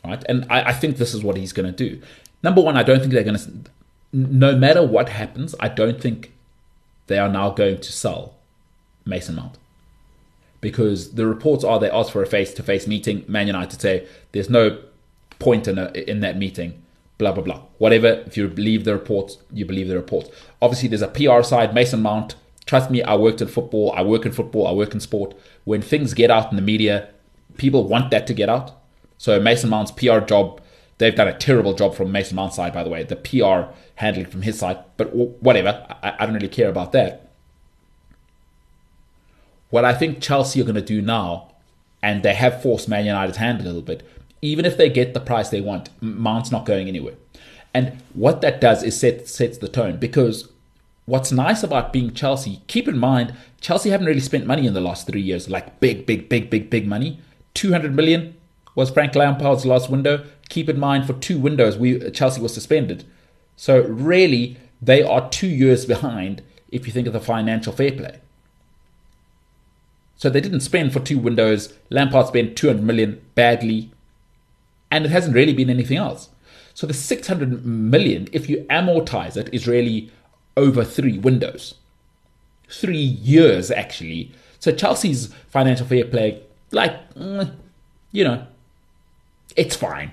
[0.04, 2.02] right, and I, I think this is what he's going to do.
[2.42, 3.70] Number one, I don't think they're going to
[4.16, 6.32] no matter what happens, I don't think
[7.06, 8.34] they are now going to sell
[9.04, 9.58] Mason Mount.
[10.60, 13.24] Because the reports are they asked for a face to face meeting.
[13.28, 14.80] Man United say there's no
[15.38, 16.82] point in, a, in that meeting,
[17.18, 17.62] blah, blah, blah.
[17.78, 20.30] Whatever, if you believe the reports, you believe the reports.
[20.60, 22.34] Obviously, there's a PR side, Mason Mount.
[22.64, 25.34] Trust me, I worked in football, I work in football, I work in sport.
[25.64, 27.10] When things get out in the media,
[27.56, 28.72] people want that to get out.
[29.18, 30.60] So Mason Mount's PR job
[30.98, 33.02] They've done a terrible job from Mason Mount's side, by the way.
[33.02, 35.86] The PR handling from his side, but whatever.
[36.02, 37.30] I, I don't really care about that.
[39.68, 41.52] What I think Chelsea are going to do now
[42.02, 44.06] and they have forced Man United's hand a little bit.
[44.42, 47.14] Even if they get the price they want, Mount's not going anywhere.
[47.74, 50.48] And what that does is set sets the tone because
[51.04, 54.80] what's nice about being Chelsea, keep in mind, Chelsea haven't really spent money in the
[54.80, 57.20] last three years, like big, big, big, big, big money.
[57.54, 58.34] 200 million
[58.74, 60.24] was Frank Lampard's last window.
[60.48, 63.04] Keep in mind, for two windows, we Chelsea was suspended.
[63.56, 68.20] So really, they are two years behind if you think of the financial fair play.
[70.16, 71.74] So they didn't spend for two windows.
[71.90, 73.90] Lampard spent 200 million badly,
[74.90, 76.30] and it hasn't really been anything else.
[76.74, 80.10] So the 600 million, if you amortize it, is really
[80.56, 81.74] over three windows,
[82.68, 84.32] three years actually.
[84.58, 87.54] So Chelsea's financial fair play, like, mm,
[88.12, 88.46] you know,
[89.56, 90.12] it's fine.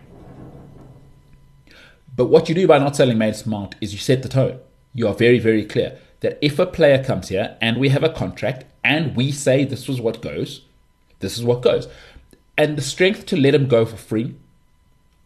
[2.15, 4.59] But what you do by not selling Mason Mount is you set the tone.
[4.93, 8.09] You are very, very clear that if a player comes here and we have a
[8.09, 10.61] contract and we say this was what goes,
[11.19, 11.87] this is what goes.
[12.57, 14.35] And the strength to let him go for free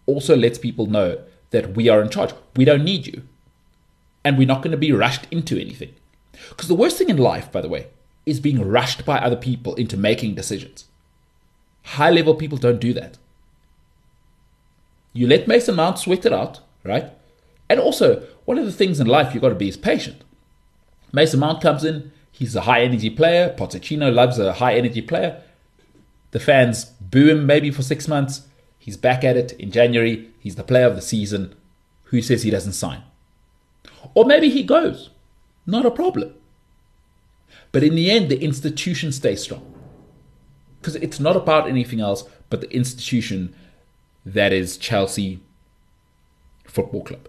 [0.08, 2.34] also lets people know that we are in charge.
[2.56, 3.22] We don't need you.
[4.24, 5.94] And we're not going to be rushed into anything.
[6.50, 7.88] Because the worst thing in life, by the way,
[8.26, 10.86] is being rushed by other people into making decisions.
[11.84, 13.18] High level people don't do that.
[15.14, 17.12] You let Mason Mount sweat it out, right?
[17.70, 20.24] And also, one of the things in life you've got to be is patient.
[21.12, 23.56] Mason Mount comes in, he's a high energy player.
[23.58, 25.42] Pochettino loves a high energy player.
[26.32, 28.42] The fans boo him maybe for six months.
[28.88, 30.30] He's back at it in January.
[30.40, 31.54] He's the player of the season.
[32.06, 33.04] Who says he doesn't sign?
[34.14, 35.10] Or maybe he goes.
[35.66, 36.34] Not a problem.
[37.74, 39.74] But in the end, the institution stays strong.
[40.80, 43.54] Because it's not about anything else but the institution
[44.26, 45.42] that is Chelsea
[46.64, 47.28] Football Club.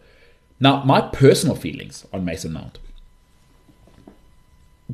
[0.60, 2.78] Now, my personal feelings on Mason Mount.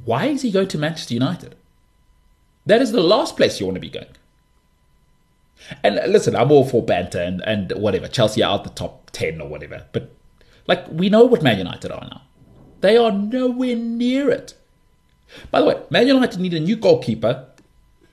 [0.07, 1.57] Why is he going to Manchester United?
[2.65, 4.17] That is the last place you want to be going.
[5.83, 8.09] And listen, I'm all for banter and, and whatever.
[8.09, 9.87] Chelsea are out the top 10 or whatever.
[9.93, 10.11] But,
[10.67, 12.23] like, we know what Man United are now.
[12.81, 14.55] They are nowhere near it.
[15.51, 17.47] By the way, Man United need a new goalkeeper.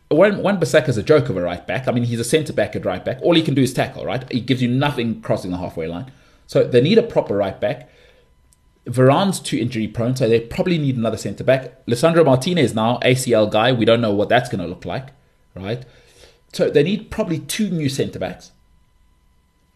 [0.09, 1.87] One, Wan is a joke of a right back.
[1.87, 3.19] I mean, he's a centre back at right back.
[3.21, 4.29] All he can do is tackle, right?
[4.31, 6.11] He gives you nothing crossing the halfway line.
[6.47, 7.89] So they need a proper right back.
[8.85, 11.85] Varane's too injury prone, so they probably need another centre back.
[11.85, 13.71] Lisandro Martinez now, ACL guy.
[13.71, 15.09] We don't know what that's going to look like,
[15.55, 15.85] right?
[16.51, 18.51] So they need probably two new centre backs.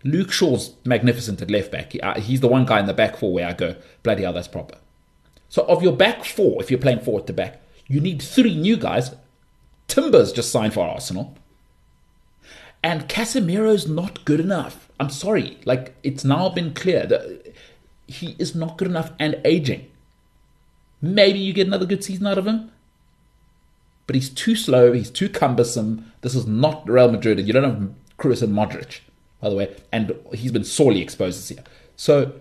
[0.04, 1.94] Luke Shaw's magnificent at left back.
[2.02, 4.48] Uh, he's the one guy in the back four where I go, bloody hell, that's
[4.48, 4.78] proper.
[5.50, 8.78] So of your back four, if you're playing forward to back, you need three new
[8.78, 9.16] guys.
[9.88, 11.36] Timber's just signed for Arsenal.
[12.84, 14.92] And Casemiro's not good enough.
[15.00, 15.58] I'm sorry.
[15.66, 17.54] Like, it's now been clear that
[18.06, 19.90] he is not good enough and aging.
[21.02, 22.72] Maybe you get another good season out of him
[24.08, 24.92] but he's too slow.
[24.92, 26.12] He's too cumbersome.
[26.22, 27.46] This is not Real Madrid.
[27.46, 29.00] You don't have Kroos and Modric,
[29.42, 31.64] by the way, and he's been sorely exposed this year.
[31.96, 32.34] So,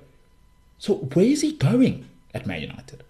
[0.78, 3.02] so where is he going at Man United?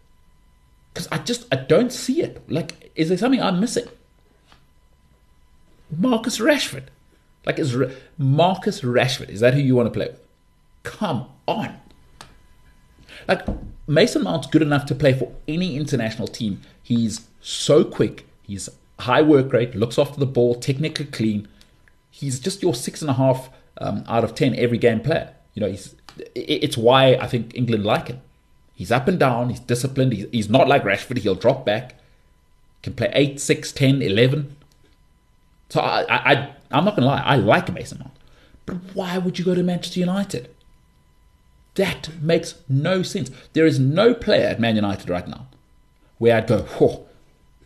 [0.93, 2.43] Because I just I don't see it.
[2.49, 3.87] Like, is there something I'm missing?
[5.97, 6.85] Marcus Rashford,
[7.47, 7.77] like is
[8.19, 9.29] Marcus Rashford?
[9.29, 10.21] Is that who you want to play with?
[10.83, 11.81] Come on.
[13.29, 13.47] Like
[13.87, 16.61] Mason Mount's good enough to play for any international team.
[16.83, 18.27] He's so quick.
[18.47, 18.69] He's
[19.01, 21.49] high work rate, looks after the ball, technically clean.
[22.11, 25.35] He's just your six and a half um, out of ten every game player.
[25.55, 25.95] You know, he's
[26.35, 28.21] it's why I think England like him.
[28.75, 29.51] He's up and down.
[29.51, 30.13] He's disciplined.
[30.13, 31.19] He's, not like Rashford.
[31.19, 31.95] He'll drop back.
[32.83, 34.57] Can play 8, 6, 10, 11.
[35.69, 37.23] So I, I, I, I'm not going to lie.
[37.25, 38.11] I like Mason Mount.
[38.67, 40.51] But why would you go to Manchester United?
[41.77, 43.31] That makes no sense.
[43.53, 45.47] There is no player at Man United right now
[46.19, 46.63] where I'd go,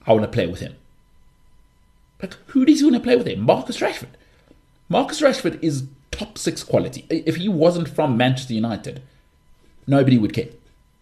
[0.08, 0.74] I want to play with him.
[2.20, 3.42] Like, who does he want to play with him?
[3.42, 4.08] Marcus Rashford.
[4.88, 7.06] Marcus Rashford is top six quality.
[7.10, 9.02] If he wasn't from Manchester United,
[9.86, 10.48] nobody would care.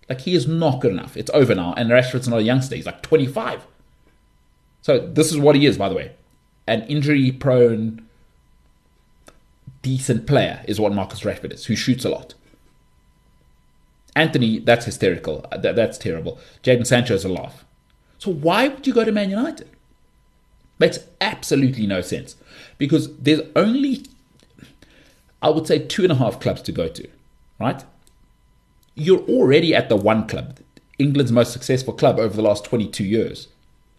[0.08, 1.16] Like, he is not good enough.
[1.16, 1.72] It's over now.
[1.76, 2.74] And Rashford's not a youngster.
[2.74, 3.66] He's like 25.
[4.82, 6.12] So, this is what he is, by the way.
[6.66, 8.06] An injury prone,
[9.82, 12.34] decent player is what Marcus Rashford is, who shoots a lot.
[14.16, 15.46] Antony, that's hysterical.
[15.52, 16.40] That, that's terrible.
[16.64, 17.65] Jadon Sancho is a laugh.
[18.18, 19.68] So why would you go to Man United?
[20.78, 22.36] Makes absolutely no sense
[22.78, 24.04] because there's only,
[25.40, 27.08] I would say, two and a half clubs to go to,
[27.58, 27.82] right?
[28.94, 30.58] You're already at the one club,
[30.98, 33.48] England's most successful club over the last 22 years.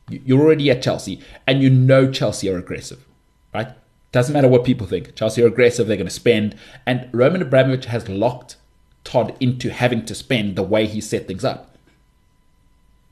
[0.09, 3.05] You're already at Chelsea, and you know Chelsea are aggressive,
[3.53, 3.69] right?
[4.11, 5.15] Doesn't matter what people think.
[5.15, 6.55] Chelsea are aggressive, they're going to spend.
[6.85, 8.55] And Roman Abramovich has locked
[9.03, 11.77] Todd into having to spend the way he set things up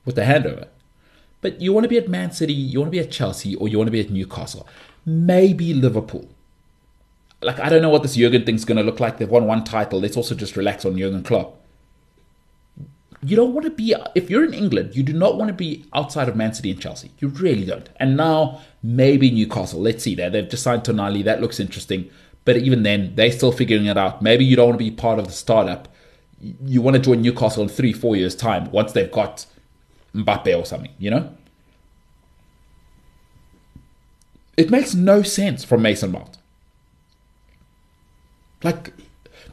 [0.05, 0.67] with the handover.
[1.45, 3.67] But you want to be at Man City, you want to be at Chelsea, or
[3.67, 4.67] you want to be at Newcastle.
[5.05, 6.27] maybe Liverpool.
[7.43, 9.19] Like, I don't know what this Jurgen thing's going to look like.
[9.19, 9.99] They've won one title.
[9.99, 11.61] Let's also just relax on Jurgen Klopp.
[13.21, 15.85] You don't want to be, if you're in England, you do not want to be
[15.93, 17.11] outside of Man City and Chelsea.
[17.19, 17.87] You really don't.
[17.97, 19.79] And now, maybe Newcastle.
[19.79, 20.31] Let's see there.
[20.31, 21.23] They've just signed Tonali.
[21.23, 22.09] That looks interesting.
[22.43, 24.19] But even then, they're still figuring it out.
[24.19, 25.89] Maybe you don't want to be part of the startup.
[26.41, 29.45] You want to join Newcastle in three, four years' time once they've got
[30.15, 31.35] Mbappe or something, you know?
[34.57, 36.37] It makes no sense from Mason Mount.
[38.63, 38.93] Like,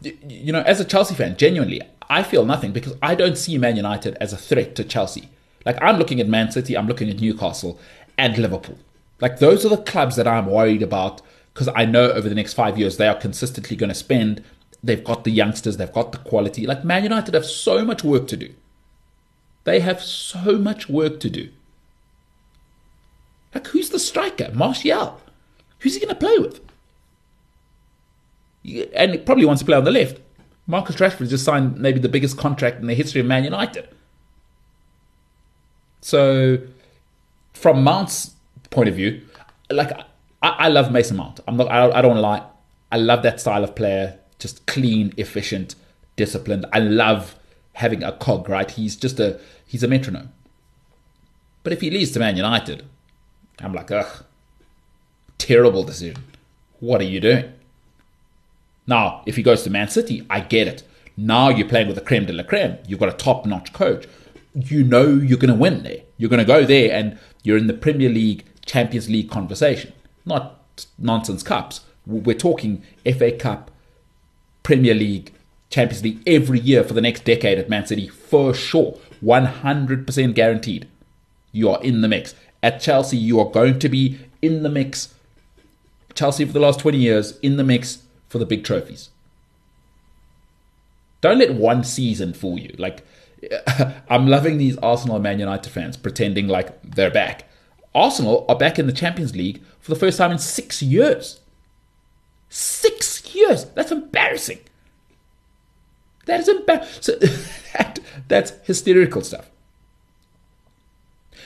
[0.03, 3.77] you know, as a Chelsea fan, genuinely, I feel nothing because I don't see Man
[3.77, 5.29] United as a threat to Chelsea.
[5.67, 7.79] Like, I'm looking at Man City, I'm looking at Newcastle
[8.17, 8.79] and Liverpool.
[9.21, 11.21] Like, those are the clubs that I'm worried about
[11.53, 14.43] because I know over the next five years they are consistently going to spend.
[14.83, 16.67] They've got the youngsters, they've got the quality.
[16.67, 18.55] Like, Man United have so much work to do.
[19.65, 21.51] They have so much work to do.
[23.55, 24.51] Like, who's the striker?
[24.53, 25.21] Martial.
[25.81, 26.61] Who's he going to play with?
[28.95, 30.19] And he probably wants to play on the left.
[30.67, 33.89] Marcus Rashford just signed maybe the biggest contract in the history of Man United.
[36.01, 36.59] So,
[37.53, 38.35] from Mount's
[38.71, 39.23] point of view,
[39.71, 39.93] like
[40.43, 41.41] I, I love Mason Mount.
[41.47, 41.69] I'm not.
[41.71, 42.45] I, I don't lie.
[42.91, 44.19] I love that style of player.
[44.39, 45.75] Just clean, efficient,
[46.17, 46.67] disciplined.
[46.73, 47.37] I love
[47.75, 48.49] having a cog.
[48.49, 48.70] Right?
[48.70, 50.33] He's just a he's a metronome.
[51.62, 52.85] But if he leaves to Man United,
[53.61, 54.25] I'm like, ugh,
[55.39, 56.16] terrible decision.
[56.81, 57.53] What are you doing?
[58.87, 60.83] Now, if he goes to Man City, I get it.
[61.16, 62.79] Now you're playing with the creme de la creme.
[62.87, 64.07] You've got a top notch coach.
[64.55, 66.03] You know you're going to win there.
[66.16, 69.93] You're going to go there and you're in the Premier League, Champions League conversation,
[70.25, 70.61] not
[70.99, 71.83] nonsense cups.
[72.07, 73.70] We're talking FA Cup,
[74.62, 75.33] Premier League,
[75.73, 78.99] Champions League every year for the next decade at Man City for sure.
[79.25, 80.87] 100% guaranteed.
[81.51, 82.35] You are in the mix.
[82.62, 85.14] At Chelsea, you are going to be in the mix.
[86.14, 89.11] Chelsea for the last 20 years, in the mix for the big trophies.
[91.20, 92.75] Don't let one season fool you.
[92.79, 93.05] Like,
[94.09, 97.49] I'm loving these Arsenal and Man United fans pretending like they're back.
[97.95, 101.41] Arsenal are back in the Champions League for the first time in six years.
[102.49, 103.66] Six years.
[103.66, 104.61] That's embarrassing.
[106.27, 107.03] That is embarrassing.
[107.03, 107.12] So
[107.75, 107.99] that,
[108.29, 109.51] that's hysterical stuff.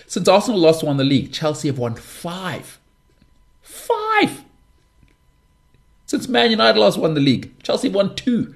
[0.07, 2.79] Since Arsenal last won the league, Chelsea have won five.
[3.63, 4.45] Five.
[6.07, 8.55] Since Man United last won the league, Chelsea won two.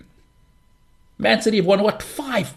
[1.19, 2.03] Man City have won what?
[2.03, 2.55] Five.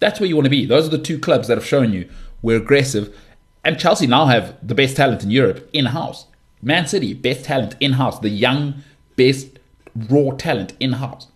[0.00, 0.66] That's where you want to be.
[0.66, 2.08] Those are the two clubs that have shown you
[2.44, 3.16] we're aggressive.
[3.64, 6.26] And Chelsea now have the best talent in Europe in house.
[6.60, 8.18] Man City, best talent in house.
[8.18, 8.82] The young,
[9.16, 9.58] best
[10.10, 11.28] raw talent in house.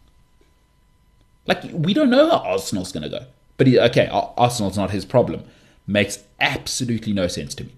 [1.48, 3.24] Like, we don't know how Arsenal's going to go.
[3.56, 5.42] But he, okay, Arsenal's not his problem.
[5.86, 7.72] Makes absolutely no sense to me.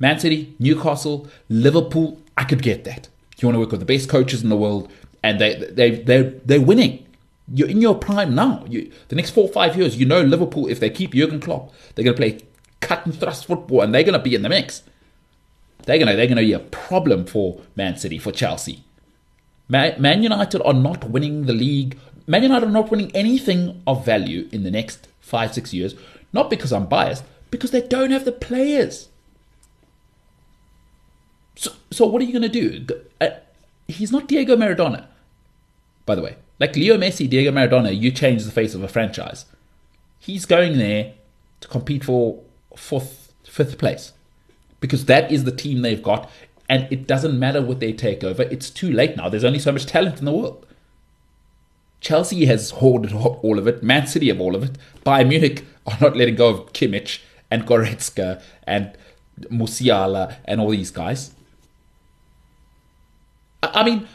[0.00, 3.08] Man City, Newcastle, Liverpool, I could get that.
[3.38, 4.90] You want to work with the best coaches in the world,
[5.22, 7.06] and they they they they're winning.
[7.52, 8.64] You're in your prime now.
[8.68, 10.68] You, the next four or five years, you know Liverpool.
[10.68, 12.40] If they keep Jurgen Klopp, they're going to play
[12.80, 14.82] cut and thrust football, and they're going to be in the mix.
[15.84, 18.84] They're going to they're going to be a problem for Man City, for Chelsea.
[19.68, 21.98] Man, Man United are not winning the league.
[22.26, 25.94] Man United are not winning anything of value in the next five six years.
[26.32, 29.08] Not because I'm biased, because they don't have the players.
[31.56, 32.86] So, so what are you going to do?
[33.20, 33.30] Uh,
[33.86, 35.06] he's not Diego Maradona,
[36.06, 36.36] by the way.
[36.58, 39.44] Like Leo Messi, Diego Maradona, you change the face of a franchise.
[40.18, 41.14] He's going there
[41.60, 42.42] to compete for
[42.76, 44.12] fourth, fifth place
[44.80, 46.30] because that is the team they've got,
[46.68, 48.42] and it doesn't matter what they take over.
[48.44, 49.28] It's too late now.
[49.28, 50.66] There's only so much talent in the world.
[52.02, 53.82] Chelsea has hoarded all of it.
[53.82, 54.76] Man City have all of it.
[55.06, 58.92] Bayern Munich are not letting go of Kimmich and Goretzka and
[59.42, 61.34] Musiala and all these guys.
[63.62, 64.08] I mean,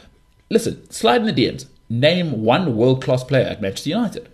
[0.50, 1.66] listen, slide in the DMs.
[1.88, 4.28] Name one world class player at Manchester United.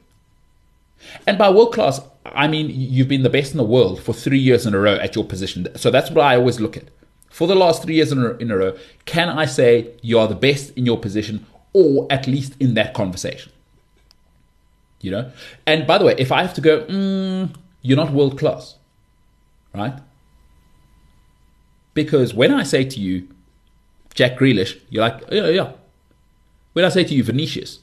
[1.25, 4.39] And by world class, I mean you've been the best in the world for three
[4.39, 5.69] years in a row at your position.
[5.77, 6.85] So that's what I always look at.
[7.31, 10.71] For the last three years in a, row, can I say you are the best
[10.77, 13.53] in your position or at least in that conversation?
[15.03, 15.33] You know?
[15.67, 18.77] And by the way, if I have to go, mm, you're not world class,
[19.75, 19.99] right?
[21.93, 23.29] Because when I say to you,
[24.15, 25.73] Jack Grealish, you're like, yeah, yeah.
[26.73, 27.81] When I say to you, Vinicius,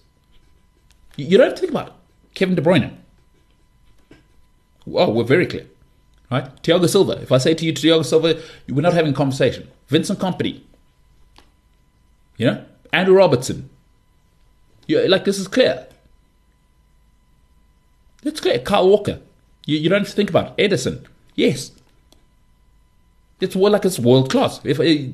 [1.16, 1.94] you don't have to think about it.
[2.34, 2.98] Kevin De Bruyne.
[4.88, 5.68] Oh, we're very clear.
[6.30, 6.46] Right?
[6.64, 7.22] Thiago Silva.
[7.22, 9.70] If I say to you, Thiago Silva, we're not having a conversation.
[9.88, 10.62] Vincent Kompany.
[12.38, 12.66] You know?
[12.94, 13.70] Andrew Robertson.
[14.92, 15.88] You like, this is clear.
[18.24, 18.60] It's clear.
[18.60, 19.20] Kyle Walker.
[19.66, 20.72] You, you don't have to think about it.
[20.72, 21.06] Ederson.
[21.36, 21.72] Yes.
[23.40, 24.60] It's well, like it's world class.
[24.64, 25.12] If uh,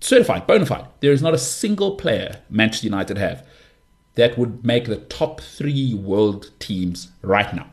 [0.00, 0.86] certified, bona fide.
[1.00, 3.46] There is not a single player Manchester United have
[4.14, 7.68] that would make the top three world teams right now.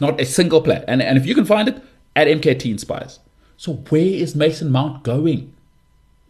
[0.00, 0.84] Not a single player.
[0.88, 1.82] And, and if you can find it,
[2.16, 3.20] at MKT Inspires.
[3.56, 5.54] So where is Mason Mount going?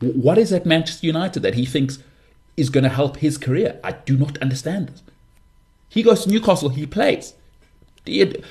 [0.01, 1.99] What is at Manchester United that he thinks
[2.57, 3.81] is going to help his career?
[3.83, 5.03] I do not understand this.
[5.89, 7.35] He goes to Newcastle, he plays.
[8.05, 8.43] Bruno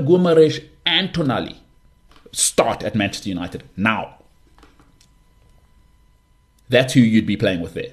[0.00, 1.58] Guimaraes and Tonali
[2.32, 4.16] start at Manchester United now.
[6.68, 7.92] That's who you'd be playing with there.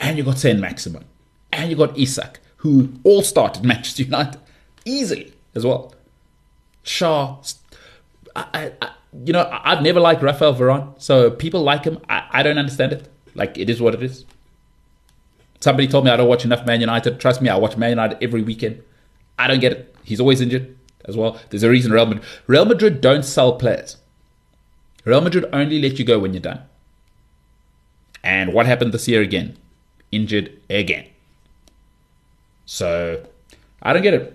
[0.00, 1.04] And you got Saint-Maximin.
[1.52, 4.40] And you got Isak, who all started Manchester United
[4.84, 5.94] easily as well.
[6.82, 7.38] Shaw,
[8.36, 11.98] I, I, you know, I've never liked Rafael Varane, so people like him.
[12.08, 13.08] I, I don't understand it.
[13.34, 14.24] Like, it is what it is.
[15.60, 17.18] Somebody told me I don't watch enough Man United.
[17.18, 18.82] Trust me, I watch Man United every weekend.
[19.38, 19.96] I don't get it.
[20.04, 21.38] He's always injured as well.
[21.50, 23.96] There's a reason Real Madrid, Real Madrid don't sell players.
[25.04, 26.62] Real Madrid only let you go when you're done.
[28.22, 29.56] And what happened this year again?
[30.12, 31.06] Injured again.
[32.66, 33.24] So
[33.82, 34.34] I don't get it.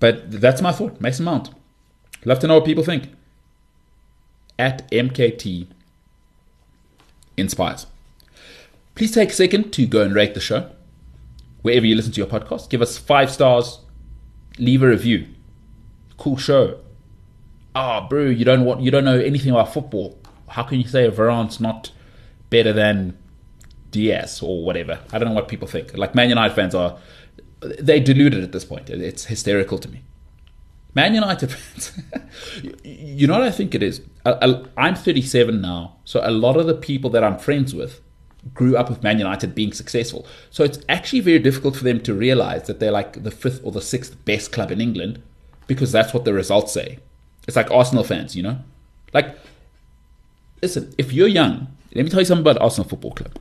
[0.00, 1.00] But that's my thought.
[1.00, 1.50] Mason Mount.
[2.24, 3.08] Love to know what people think.
[4.58, 5.66] At MKT
[7.36, 7.86] Inspires.
[8.94, 10.70] Please take a second to go and rate the show.
[11.62, 13.80] Wherever you listen to your podcast, give us five stars,
[14.58, 15.28] leave a review.
[16.18, 16.80] Cool show.
[17.74, 20.18] Ah, oh, bro, you don't want you don't know anything about football.
[20.48, 21.90] How can you say Varane's not
[22.50, 23.16] better than
[23.90, 25.00] Dias or whatever?
[25.12, 25.96] I don't know what people think.
[25.96, 26.98] Like Man United fans are
[27.60, 28.90] they deluded at this point.
[28.90, 30.02] It's hysterical to me.
[30.94, 31.98] Man United fans,
[32.84, 34.02] you know what I think it is?
[34.24, 38.00] I'm 37 now, so a lot of the people that I'm friends with
[38.54, 40.26] grew up with Man United being successful.
[40.50, 43.72] So it's actually very difficult for them to realize that they're like the fifth or
[43.72, 45.22] the sixth best club in England
[45.66, 46.98] because that's what the results say.
[47.46, 48.58] It's like Arsenal fans, you know?
[49.12, 49.36] Like,
[50.60, 53.32] listen, if you're young, let me tell you something about Arsenal Football Club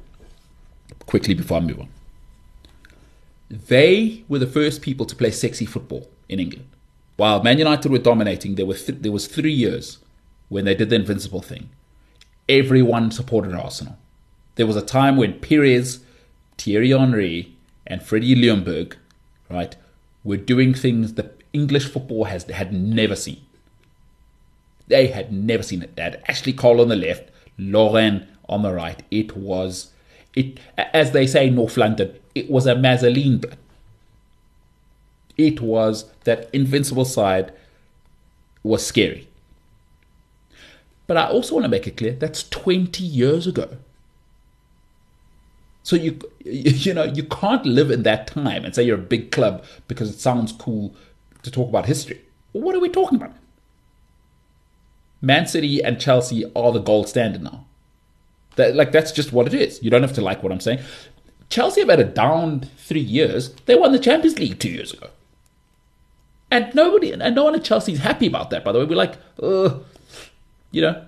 [1.06, 1.90] quickly before I move on.
[3.50, 6.68] They were the first people to play sexy football in England.
[7.18, 10.00] While Man United were dominating, there, were th- there was three years
[10.52, 11.70] when they did the invincible thing.
[12.49, 13.97] Everyone supported Arsenal.
[14.56, 16.02] There was a time when Pires,
[16.58, 17.56] Thierry Henry,
[17.88, 18.95] and Freddie Ljungberg,
[19.49, 19.78] right,
[20.26, 23.39] were doing things that English football has had never seen.
[24.89, 25.95] They had never seen it.
[25.95, 29.02] They had Ashley Cole on the left, Lauren on the right.
[29.10, 29.91] It was,
[30.36, 33.56] it as they say in North London, it was a Mazzoline
[35.38, 37.54] It was that invincible side
[38.64, 39.30] was scary.
[41.12, 43.68] But I also want to make it clear that's 20 years ago.
[45.84, 49.30] So you you know you can't live in that time and say you're a big
[49.30, 50.95] club because it sounds cool
[51.43, 52.22] to talk about history.
[52.53, 53.34] What are we talking about?
[55.20, 57.66] Man City and Chelsea are the gold standard now.
[58.55, 59.84] That, like that's just what it is.
[59.84, 60.80] You don't have to like what I'm saying.
[61.49, 63.53] Chelsea have had a down three years.
[63.66, 65.09] They won the Champions League two years ago.
[66.49, 68.86] And nobody and no one at Chelsea's happy about that, by the way.
[68.86, 69.80] We're like, uh,
[70.72, 71.05] you know,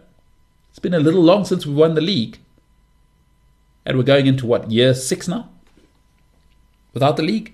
[0.69, 2.39] it's been a little long since we won the league.
[3.85, 5.49] And we're going into what, year six now?
[6.93, 7.53] Without the league?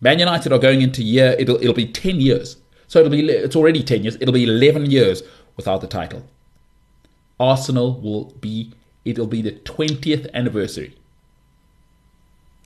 [0.00, 2.58] Man United are going into year it'll it'll be ten years.
[2.88, 4.16] So it'll be it's already ten years.
[4.20, 5.22] It'll be eleven years
[5.56, 6.24] without the title.
[7.40, 8.72] Arsenal will be
[9.04, 10.94] it'll be the twentieth anniversary.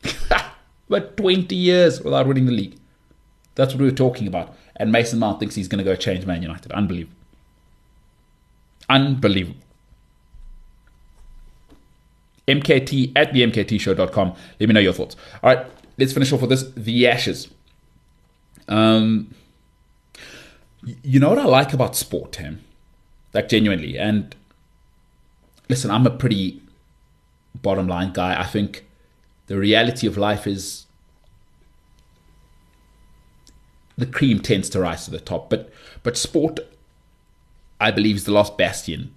[0.89, 2.77] but twenty years without winning the league.
[3.55, 4.57] That's what we were talking about.
[4.77, 6.73] And Mason Mount thinks he's going to go change Man United.
[6.73, 7.18] Unbelievable.
[8.89, 9.61] Unbelievable.
[12.47, 14.35] MKT at the MKTshow.com.
[14.59, 15.17] Let me know your thoughts.
[15.43, 15.67] All right,
[15.99, 17.49] let's finish off with this the Ashes.
[18.67, 19.35] Um,
[21.03, 22.65] you know what I like about sport, Tim?
[23.35, 23.99] Like, genuinely.
[23.99, 24.35] And
[25.69, 26.63] listen, I'm a pretty
[27.61, 28.41] bottom line guy.
[28.41, 28.87] I think
[29.47, 30.87] the reality of life is
[33.97, 35.51] the cream tends to rise to the top.
[35.51, 35.71] But
[36.03, 36.61] but sport,
[37.81, 39.15] I believe, is the last bastion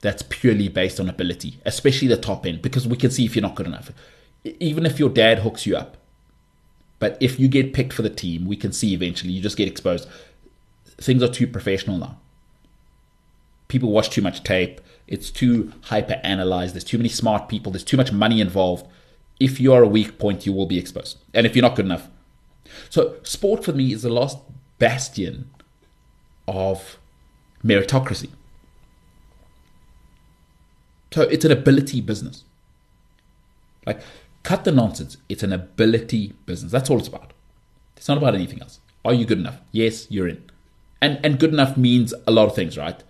[0.00, 3.42] that's purely based on ability, especially the top end, because we can see if you're
[3.42, 3.90] not good enough.
[4.44, 5.96] Even if your dad hooks you up,
[6.98, 9.68] but if you get picked for the team, we can see eventually you just get
[9.68, 10.08] exposed.
[10.98, 12.18] Things are too professional now.
[13.68, 14.80] People watch too much tape.
[15.06, 16.74] It's too hyper analyzed.
[16.74, 17.70] There's too many smart people.
[17.70, 18.86] There's too much money involved.
[19.38, 21.18] If you are a weak point, you will be exposed.
[21.32, 22.08] And if you're not good enough.
[22.90, 24.38] So, sport for me is the last
[24.78, 25.50] bastion
[26.46, 26.98] of
[27.64, 28.30] meritocracy.
[31.12, 32.44] So it's an ability business.
[33.86, 34.00] Like,
[34.42, 35.16] cut the nonsense.
[35.28, 36.70] It's an ability business.
[36.70, 37.32] That's all it's about.
[37.96, 38.80] It's not about anything else.
[39.04, 39.60] Are you good enough?
[39.72, 40.42] Yes, you're in.
[41.00, 43.02] And and good enough means a lot of things, right?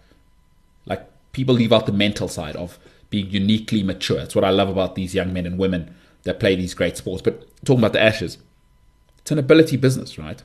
[0.86, 2.78] Like people leave out the mental side of
[3.10, 4.18] being uniquely mature.
[4.18, 5.94] That's what I love about these young men and women
[6.24, 7.22] that play these great sports.
[7.22, 8.38] But talking about the Ashes,
[9.18, 10.42] it's an ability business, right?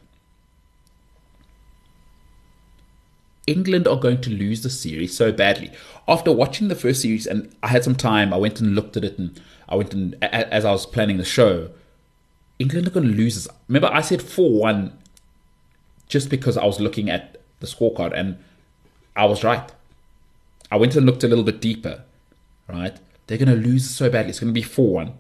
[3.45, 5.71] England are going to lose the series so badly.
[6.07, 9.03] After watching the first series, and I had some time, I went and looked at
[9.03, 11.71] it, and I went and as I was planning the show,
[12.59, 13.47] England are going to lose this.
[13.67, 14.97] Remember, I said four one,
[16.07, 18.37] just because I was looking at the scorecard, and
[19.15, 19.71] I was right.
[20.71, 22.03] I went and looked a little bit deeper,
[22.67, 22.97] right?
[23.27, 24.29] They're going to lose so badly.
[24.29, 25.13] It's going to be four one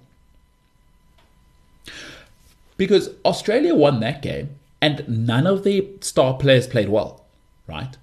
[2.77, 7.25] because Australia won that game, and none of the star players played well,
[7.67, 7.97] right?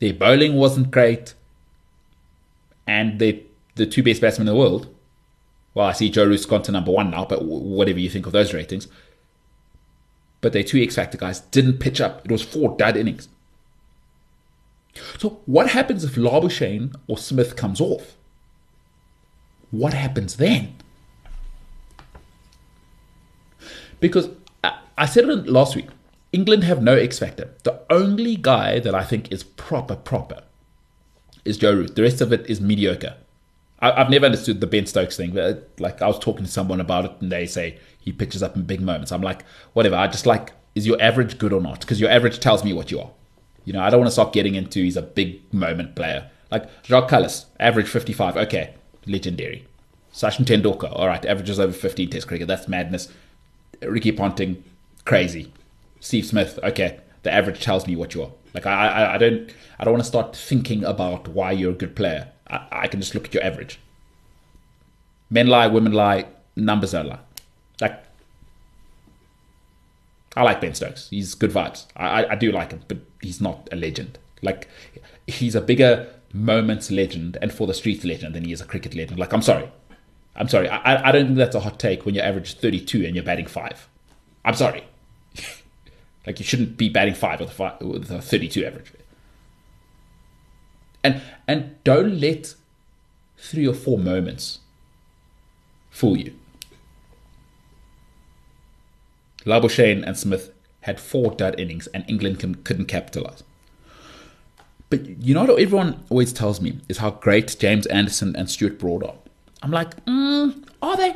[0.00, 1.34] Their bowling wasn't great.
[2.86, 3.44] And they
[3.74, 4.92] the two best batsmen in the world.
[5.74, 8.32] Well, I see Joe Root's gone to number one now, but whatever you think of
[8.32, 8.88] those ratings.
[10.40, 12.24] But their two X Factor guys didn't pitch up.
[12.24, 13.28] It was four dud innings.
[15.18, 18.16] So what happens if Labuschagne or Smith comes off?
[19.70, 20.74] What happens then?
[24.00, 24.28] Because
[24.64, 25.88] uh, I said it last week.
[26.32, 27.54] England have no X factor.
[27.64, 30.42] The only guy that I think is proper, proper
[31.44, 31.96] is Joe Root.
[31.96, 33.16] The rest of it is mediocre.
[33.80, 35.32] I, have never understood the Ben Stokes thing.
[35.32, 38.42] But uh, like I was talking to someone about it, and they say he pitches
[38.42, 39.12] up in big moments.
[39.12, 39.96] I'm like, whatever.
[39.96, 41.80] I just like, is your average good or not?
[41.80, 43.10] Because your average tells me what you are.
[43.64, 46.30] You know, I don't want to start getting into he's a big moment player.
[46.50, 48.36] Like Jacques Kallis, average 55.
[48.36, 48.74] Okay,
[49.06, 49.66] legendary.
[50.12, 52.48] Sachin Tendulkar, all right, averages over 15 Test cricket.
[52.48, 53.08] That's madness.
[53.82, 54.64] Ricky Ponting,
[55.04, 55.52] crazy.
[56.00, 58.30] Steve Smith, okay, the average tells me what you are.
[58.54, 61.74] Like I, I, I don't, I don't want to start thinking about why you're a
[61.74, 62.28] good player.
[62.48, 63.78] I, I can just look at your average.
[65.30, 66.26] Men lie, women lie,
[66.56, 67.20] numbers don't lie.
[67.80, 68.02] Like,
[70.36, 71.08] I like Ben Stokes.
[71.10, 71.86] He's good vibes.
[71.96, 74.18] I, I, I do like him, but he's not a legend.
[74.42, 74.68] Like,
[75.26, 78.94] he's a bigger moments legend and for the streets legend than he is a cricket
[78.94, 79.18] legend.
[79.18, 79.70] Like, I'm sorry.
[80.36, 80.68] I'm sorry.
[80.68, 83.46] I, I don't think that's a hot take when you average 32 and you're batting
[83.46, 83.88] five.
[84.44, 84.84] I'm sorry.
[86.26, 88.92] Like you shouldn't be batting five with a, five, with a 32 average.
[91.02, 92.54] And and don't let
[93.36, 94.58] three or four moments
[95.90, 96.34] fool you.
[99.44, 100.52] Labuschagne and Smith
[100.82, 103.42] had four dud innings, and England can, couldn't capitalize.
[104.90, 108.78] But you know what everyone always tells me is how great James Anderson and Stuart
[108.78, 109.16] Broad are.
[109.62, 111.14] I'm like, mm, are they?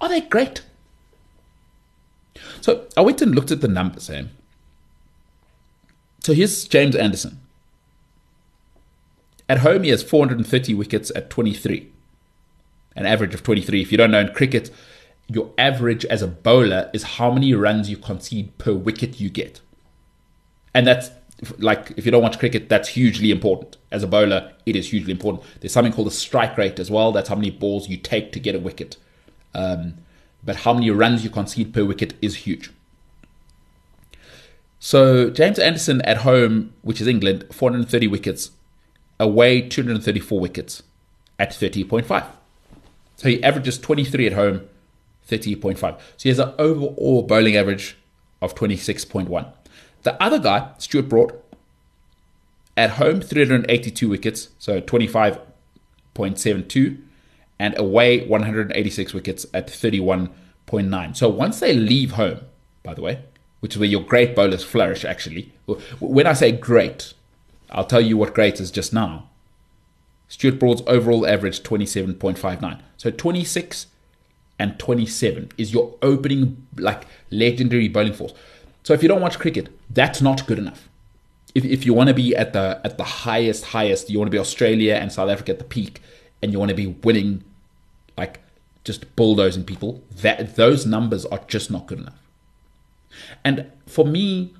[0.00, 0.62] Are they great?
[2.60, 4.28] So I went and looked at the numbers here.
[6.20, 7.40] So here's James Anderson.
[9.48, 11.88] At home, he has 430 wickets at 23,
[12.96, 13.80] an average of 23.
[13.80, 14.70] If you don't know in cricket,
[15.28, 19.60] your average as a bowler is how many runs you concede per wicket you get.
[20.74, 21.10] And that's
[21.58, 23.76] like, if you don't watch cricket, that's hugely important.
[23.90, 25.44] As a bowler, it is hugely important.
[25.60, 27.12] There's something called the strike rate as well.
[27.12, 28.96] That's how many balls you take to get a wicket.
[29.54, 29.94] Um,
[30.46, 32.70] but how many runs you concede per wicket is huge.
[34.78, 38.52] So James Anderson at home, which is England, 430 wickets,
[39.18, 40.84] away 234 wickets
[41.38, 42.26] at 30.5.
[43.16, 44.68] So he averages 23 at home,
[45.28, 45.78] 30.5.
[45.78, 47.96] So he has an overall bowling average
[48.40, 49.52] of 26.1.
[50.02, 51.32] The other guy, Stuart Broad,
[52.76, 56.98] at home 382 wickets, so 25.72
[57.58, 61.16] and away 186 wickets at 31.9.
[61.16, 62.40] So once they leave home,
[62.82, 63.22] by the way,
[63.60, 65.52] which is where your great bowlers flourish actually.
[65.98, 67.14] When I say great,
[67.70, 69.28] I'll tell you what great is just now.
[70.28, 72.80] Stuart Broad's overall average 27.59.
[72.96, 73.86] So 26
[74.58, 78.32] and 27 is your opening like legendary bowling force.
[78.82, 80.88] So if you don't watch cricket, that's not good enough.
[81.54, 84.34] If, if you want to be at the at the highest highest, you want to
[84.34, 86.00] be Australia and South Africa at the peak,
[86.42, 87.44] and you want to be winning,
[88.16, 88.40] like
[88.84, 92.18] just bulldozing people, that those numbers are just not good enough.
[93.44, 94.54] And for me,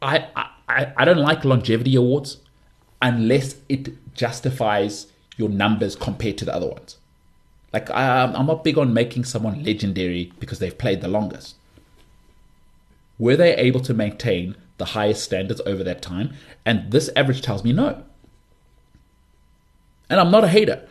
[0.00, 2.38] I, I I don't like longevity awards
[3.02, 6.96] unless it justifies your numbers compared to the other ones.
[7.72, 11.56] Like I'm, I'm not big on making someone legendary because they've played the longest.
[13.18, 16.34] Were they able to maintain the highest standards over that time?
[16.64, 18.04] And this average tells me no.
[20.10, 20.86] And I'm not a hater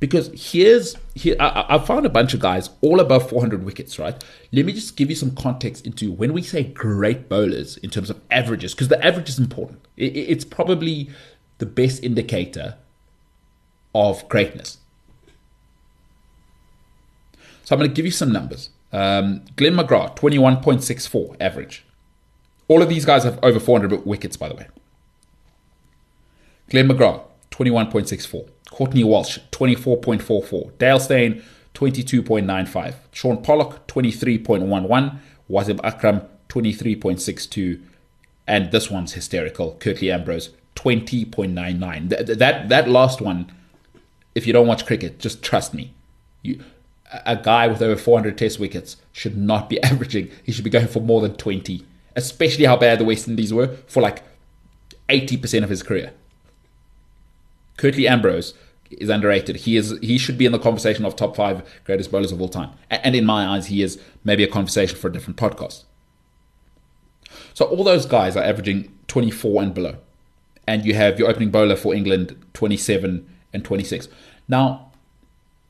[0.00, 4.22] because here's here I, I, found a bunch of guys all above 400 wickets right?
[4.52, 8.10] Let me just give you some context into when we say great bowlers in terms
[8.10, 9.84] of averages because the average is important.
[9.96, 11.10] It, it's probably
[11.58, 12.76] the best indicator
[13.94, 14.78] of greatness.
[17.64, 18.70] So i'm going to give you some numbers.
[18.92, 21.84] Um, glenn mcgrath 21.64 average.
[22.68, 24.68] All of these guys have over 400 wickets, by the way.
[26.70, 27.22] Glenn McGrath,
[27.54, 28.48] 21.64.
[28.70, 30.76] Courtney Walsh, 24.44.
[30.78, 31.42] Dale Steyn,
[31.74, 32.94] 22.95.
[33.12, 35.18] Shaun Pollock, 23.11.
[35.48, 37.80] Wasim Akram, 23.62.
[38.48, 39.76] And this one's hysterical.
[39.78, 42.08] Curtly Ambrose, 20.99.
[42.08, 43.52] That, that, that last one,
[44.34, 45.94] if you don't watch cricket, just trust me.
[46.42, 46.60] You,
[47.24, 50.28] a guy with over 400 test wickets should not be averaging.
[50.42, 51.86] He should be going for more than 20,
[52.16, 54.24] especially how bad the West Indies were for like
[55.08, 56.12] 80% of his career.
[57.76, 58.54] Curtly Ambrose
[58.90, 59.56] is underrated.
[59.56, 62.48] He is he should be in the conversation of top five greatest bowlers of all
[62.48, 62.70] time.
[62.90, 65.84] And in my eyes, he is maybe a conversation for a different podcast.
[67.52, 69.96] So all those guys are averaging 24 and below.
[70.66, 74.08] And you have your opening bowler for England 27 and 26.
[74.48, 74.90] Now,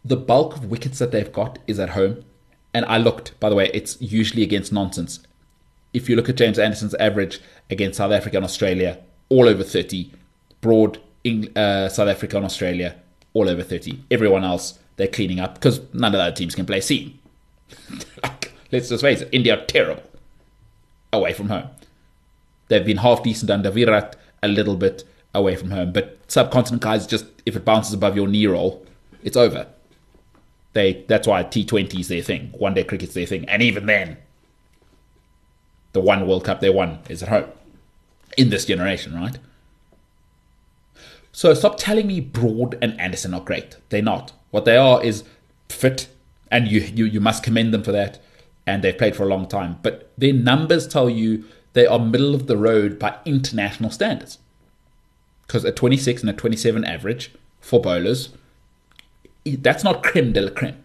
[0.05, 2.25] the bulk of wickets that they've got is at home.
[2.73, 5.21] And I looked, by the way, it's usually against nonsense.
[5.93, 7.41] If you look at James Anderson's average
[7.71, 10.11] against South Africa and Australia, all over 30.
[10.61, 12.97] Broad, uh, South Africa and Australia,
[13.33, 14.05] all over 30.
[14.11, 17.18] Everyone else, they're cleaning up because none of the other teams can play C.
[18.72, 20.03] Let's just face it, India are terrible
[21.12, 21.68] away from home.
[22.68, 25.05] They've been half decent under Virat, a little bit
[25.35, 25.93] away from home.
[25.93, 28.85] But subcontinent guys, just if it bounces above your knee roll,
[29.22, 29.66] it's over.
[30.72, 32.53] They that's why T20 is their thing.
[32.59, 33.49] One day cricket's their thing.
[33.49, 34.16] And even then,
[35.93, 37.49] the one World Cup they won is at home.
[38.37, 39.39] In this generation, right?
[41.35, 43.76] So stop telling me Broad and Anderson are great.
[43.89, 44.32] They're not.
[44.53, 45.24] What they are is
[45.68, 46.07] fit,
[46.49, 48.22] and you, you, you must commend them for that.
[48.68, 49.80] And they've played for a long time.
[49.82, 54.39] But their numbers tell you they are middle of the road by international standards.
[55.45, 58.28] Because a 26 and a 27 average for bowlers,
[59.45, 60.85] that's not creme de la creme.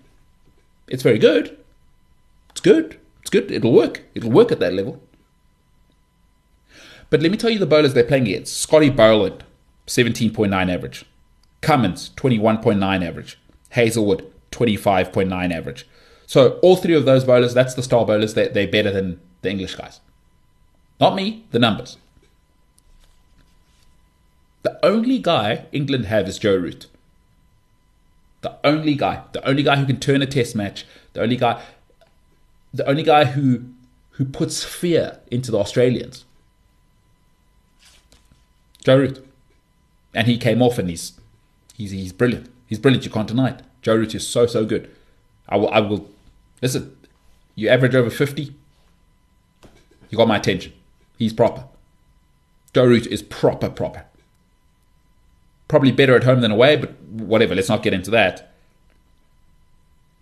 [0.87, 1.55] It's very good.
[2.49, 2.99] It's good.
[3.21, 3.51] It's good.
[3.51, 4.01] It'll work.
[4.15, 4.99] It'll work at that level.
[7.11, 8.57] But let me tell you the bowlers they're playing against.
[8.57, 9.43] Scotty Boland,
[9.89, 11.03] 17.9 average.
[11.61, 13.39] Cummins, 21.9 average.
[13.69, 15.87] Hazlewood, 25.9 average.
[16.27, 18.35] So all three of those bowlers, that's the star bowlers.
[18.35, 19.99] They're, they're better than the English guys.
[20.99, 21.97] Not me, the numbers.
[24.61, 26.85] The only guy England have is Joe Root.
[28.41, 31.61] The only guy, the only guy who can turn a test match, the only guy,
[32.73, 33.63] the only guy who
[34.11, 36.25] who puts fear into the Australians.
[38.83, 39.28] Joe Root
[40.13, 41.13] and he came off, and he's
[41.75, 42.49] he's he's brilliant.
[42.67, 43.05] He's brilliant.
[43.05, 43.61] You can't deny it.
[43.81, 44.93] Joe Root is so so good.
[45.47, 46.09] I will I will
[46.61, 46.95] listen.
[47.55, 48.55] You average over fifty.
[50.09, 50.73] You got my attention.
[51.17, 51.65] He's proper.
[52.73, 54.05] Joe Root is proper proper.
[55.67, 57.53] Probably better at home than away, but whatever.
[57.53, 58.51] Let's not get into that.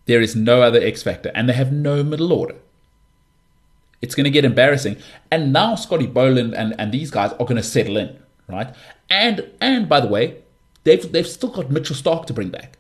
[0.06, 2.56] There is no other X factor, and they have no middle order.
[4.02, 4.98] It's going to get embarrassing.
[5.32, 8.18] And now Scotty Boland and, and these guys are going to settle in
[8.48, 8.74] right?
[9.10, 10.42] And and by the way,
[10.84, 12.78] they've they've still got Mitchell Starc to bring back.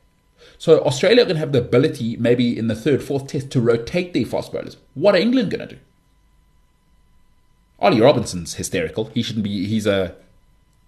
[0.57, 3.61] So Australia are going to have the ability, maybe in the third, fourth test, to
[3.61, 4.77] rotate their fast bowlers.
[4.95, 5.81] What are England going to do?
[7.79, 9.05] Ollie Robinson's hysterical.
[9.13, 9.67] He shouldn't be.
[9.67, 10.15] He's a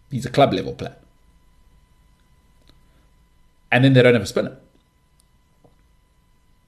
[0.10, 0.96] he's a club level player.
[3.72, 4.58] And then they don't have a spinner.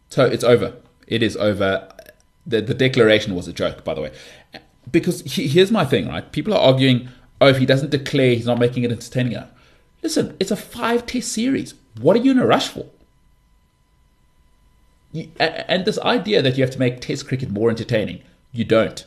[0.09, 0.75] So it's over.
[1.07, 1.91] It is over.
[2.45, 4.11] The, the declaration was a joke, by the way.
[4.91, 6.31] Because he, here's my thing, right?
[6.31, 7.09] People are arguing,
[7.41, 9.49] oh, if he doesn't declare, he's not making it entertaining enough.
[10.03, 11.73] Listen, it's a five test series.
[11.99, 12.85] What are you in a rush for?
[15.11, 18.21] You, and this idea that you have to make test cricket more entertaining,
[18.53, 19.05] you don't.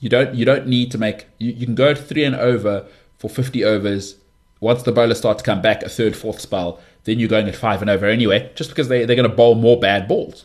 [0.00, 0.34] You don't.
[0.34, 1.26] You don't need to make.
[1.38, 2.86] You, you can go three and over
[3.18, 4.16] for 50 overs.
[4.60, 7.56] Once the bowlers start to come back, a third, fourth spell, then you're going at
[7.56, 10.44] five and over anyway, just because they, they're going to bowl more bad balls.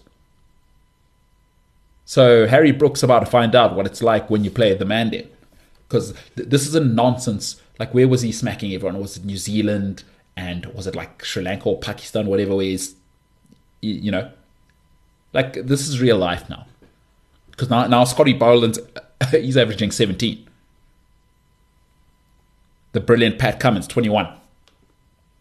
[2.05, 5.29] So Harry Brook's about to find out what it's like when you play the Mandan
[5.95, 7.61] because th- this is a nonsense.
[7.79, 8.99] Like, where was he smacking everyone?
[8.99, 10.03] Was it New Zealand
[10.35, 12.95] and was it like Sri Lanka or Pakistan, whatever it is?
[13.81, 14.31] You, you know,
[15.33, 16.67] like this is real life now.
[17.51, 18.77] Because now, now Scotty Boland,
[19.31, 20.45] he's averaging 17.
[22.91, 24.27] The brilliant Pat Cummins, 21.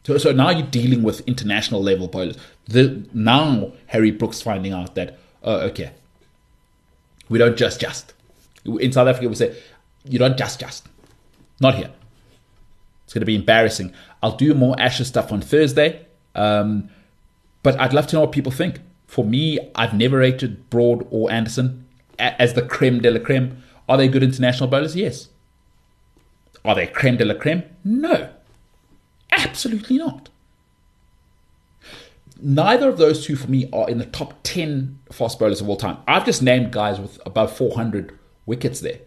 [0.04, 2.36] So, so now you're dealing with international level bowlers.
[2.66, 5.92] The, now Harry Brook's finding out that, oh, okay,
[7.28, 8.12] we don't just just.
[8.66, 9.56] In South Africa, we say,
[10.04, 10.86] you don't just just.
[11.60, 11.90] Not here.
[13.04, 13.92] It's going to be embarrassing.
[14.22, 16.06] I'll do more Ashes stuff on Thursday.
[16.34, 16.88] Um,
[17.62, 18.80] but I'd love to know what people think.
[19.06, 21.86] For me, I've never rated Broad or Anderson
[22.18, 23.62] as the creme de la creme.
[23.88, 24.96] Are they good international bowlers?
[24.96, 25.28] Yes.
[26.64, 27.62] Are they creme de la creme?
[27.84, 28.30] No.
[29.30, 30.30] Absolutely not.
[32.40, 35.76] Neither of those two for me are in the top 10 fast bowlers of all
[35.76, 35.98] time.
[36.08, 38.98] I've just named guys with above 400 wickets there,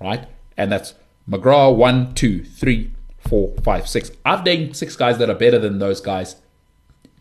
[0.00, 0.26] right?
[0.56, 0.94] And that's
[1.28, 4.10] McGrath one, two, three, four, five, six.
[4.24, 6.36] I've named six guys that are better than those guys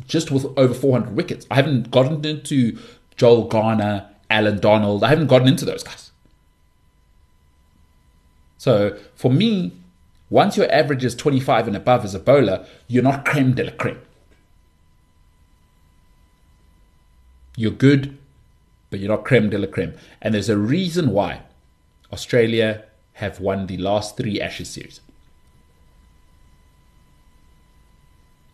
[0.08, 1.46] just with over 400 wickets.
[1.52, 2.78] I haven't gotten into
[3.16, 5.04] Joel Garner, Allan Donald.
[5.04, 6.12] I haven't gotten into those guys.
[8.58, 9.74] So for me,
[10.30, 13.72] once your average is 25 and above as a bowler, you're not creme de la
[13.72, 14.02] creme.
[17.58, 18.18] You're good,
[18.90, 19.94] but you're not creme de la creme.
[20.22, 21.42] And there's a reason why
[22.14, 22.86] Australia
[23.22, 25.00] have won the last three Ashes series.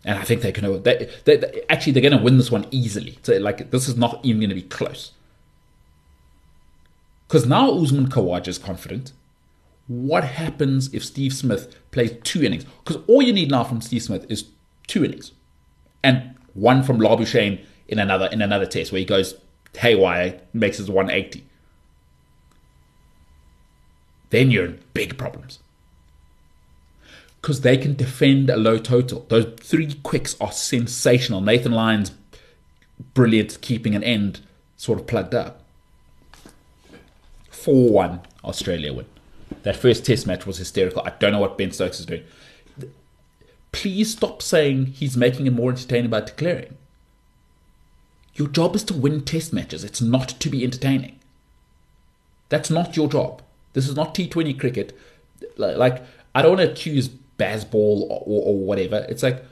[0.06, 0.84] And I think they can.
[0.84, 3.18] They, they, they actually they're going to win this one easily.
[3.24, 5.12] So like this is not even going to be close.
[7.28, 9.12] Because now Usman Khawaja is confident.
[9.88, 12.66] What happens if Steve Smith plays two innings?
[12.84, 14.46] Because all you need now from Steve Smith is
[14.86, 15.32] two innings,
[16.04, 19.36] and one from Labuschagne in another in another test where he goes
[19.78, 21.46] haywire, makes his 180.
[24.30, 25.60] Then you're in big problems
[27.42, 29.26] because they can defend a low total.
[29.30, 31.40] Those three quicks are sensational.
[31.42, 32.12] Nathan Lyon's
[33.14, 34.42] brilliant keeping an end
[34.76, 35.64] sort of plugged up.
[37.50, 39.06] 4 1 Australia win.
[39.64, 41.02] That first test match was hysterical.
[41.06, 42.24] I don't know what Ben Stokes is doing.
[43.72, 46.78] Please stop saying he's making it more entertaining by declaring.
[48.36, 51.20] Your job is to win test matches, it's not to be entertaining.
[52.50, 53.42] That's not your job.
[53.78, 54.98] This is not T20 cricket.
[55.56, 56.04] Like,
[56.34, 59.06] I don't want to accuse Bazball or, or whatever.
[59.08, 59.46] It's like,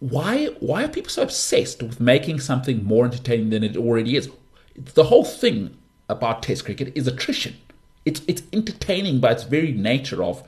[0.00, 4.28] why why are people so obsessed with making something more entertaining than it already is?
[4.74, 5.76] The whole thing
[6.08, 7.58] about Test cricket is attrition.
[8.04, 10.42] It's it's entertaining by its very nature of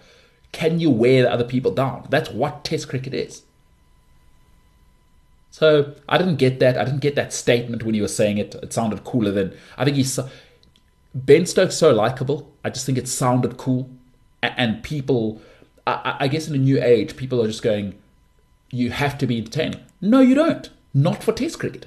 [0.50, 2.08] can you wear the other people down?
[2.10, 3.42] That's what Test cricket is.
[5.52, 6.76] So I didn't get that.
[6.76, 8.56] I didn't get that statement when you were saying it.
[8.56, 10.18] It sounded cooler than I think he's.
[11.14, 12.52] Ben Stokes so likable.
[12.64, 13.90] I just think it sounded cool,
[14.42, 15.42] and people
[15.86, 17.94] I, I guess in a new age, people are just going,
[18.70, 19.80] you have to be entertaining.
[20.00, 20.70] No, you don't.
[20.94, 21.86] Not for Test cricket.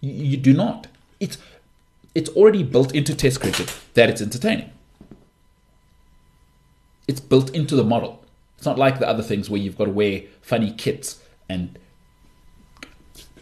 [0.00, 0.88] You, you do not.
[1.20, 1.38] It's
[2.14, 4.70] it's already built into Test cricket that it's entertaining.
[7.08, 8.24] It's built into the model.
[8.56, 11.78] It's not like the other things where you've got to wear funny kits and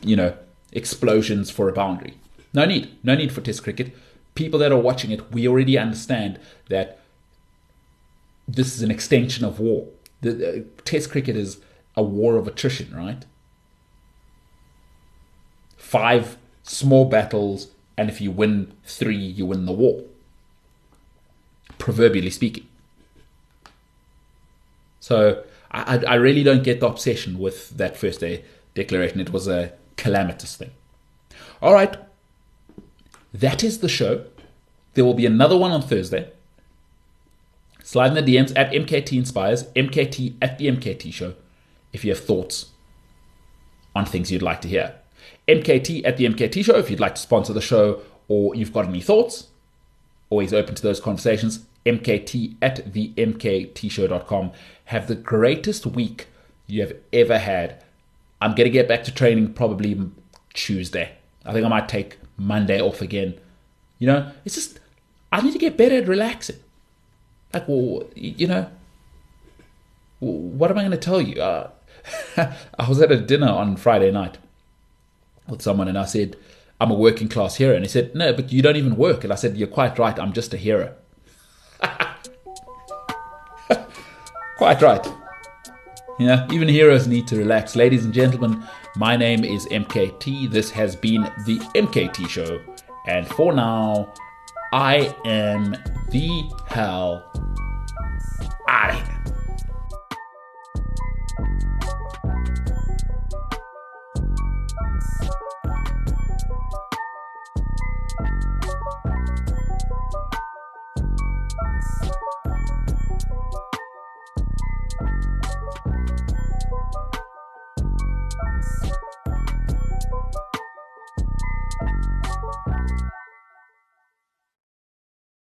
[0.02, 0.36] you know
[0.72, 2.14] explosions for a boundary.
[2.52, 2.96] No need.
[3.02, 3.94] No need for Test cricket.
[4.34, 6.98] People that are watching it, we already understand that
[8.48, 9.88] this is an extension of war.
[10.20, 11.58] The, uh, Test cricket is
[11.96, 13.24] a war of attrition, right?
[15.76, 20.04] Five small battles, and if you win three, you win the war.
[21.78, 22.66] Proverbially speaking.
[25.00, 29.20] So I, I really don't get the obsession with that first day declaration.
[29.20, 30.70] It was a calamitous thing.
[31.60, 31.96] All right.
[33.34, 34.26] That is the show.
[34.94, 36.30] There will be another one on Thursday.
[37.82, 41.34] Slide in the DMs at MKT Inspires, MKT at the MKT Show,
[41.92, 42.70] if you have thoughts
[43.94, 44.94] on things you'd like to hear.
[45.48, 48.86] MKT at the MKT Show, if you'd like to sponsor the show or you've got
[48.86, 49.48] any thoughts,
[50.30, 51.66] always open to those conversations.
[51.84, 54.52] MKT at the MKT MKTshow.com.
[54.86, 56.28] Have the greatest week
[56.66, 57.82] you have ever had.
[58.40, 60.00] I'm going to get back to training probably
[60.54, 61.16] Tuesday.
[61.44, 63.34] I think I might take Monday off again.
[63.98, 64.80] You know, it's just,
[65.32, 66.56] I need to get better at relaxing.
[67.52, 68.70] Like, well, you know,
[70.20, 71.40] what am I going to tell you?
[71.40, 71.70] Uh,
[72.78, 74.38] I was at a dinner on Friday night
[75.48, 76.36] with someone, and I said,
[76.80, 77.74] I'm a working class hero.
[77.74, 79.24] And he said, No, but you don't even work.
[79.24, 80.18] And I said, You're quite right.
[80.18, 80.94] I'm just a hero.
[84.56, 85.06] quite right.
[86.20, 87.74] Know, even heroes need to relax.
[87.74, 88.64] Ladies and gentlemen,
[88.96, 90.50] my name is MKT.
[90.50, 92.60] This has been the MKT Show.
[93.06, 94.12] And for now,
[94.72, 95.76] I am
[96.10, 97.30] the hell
[98.68, 99.33] out.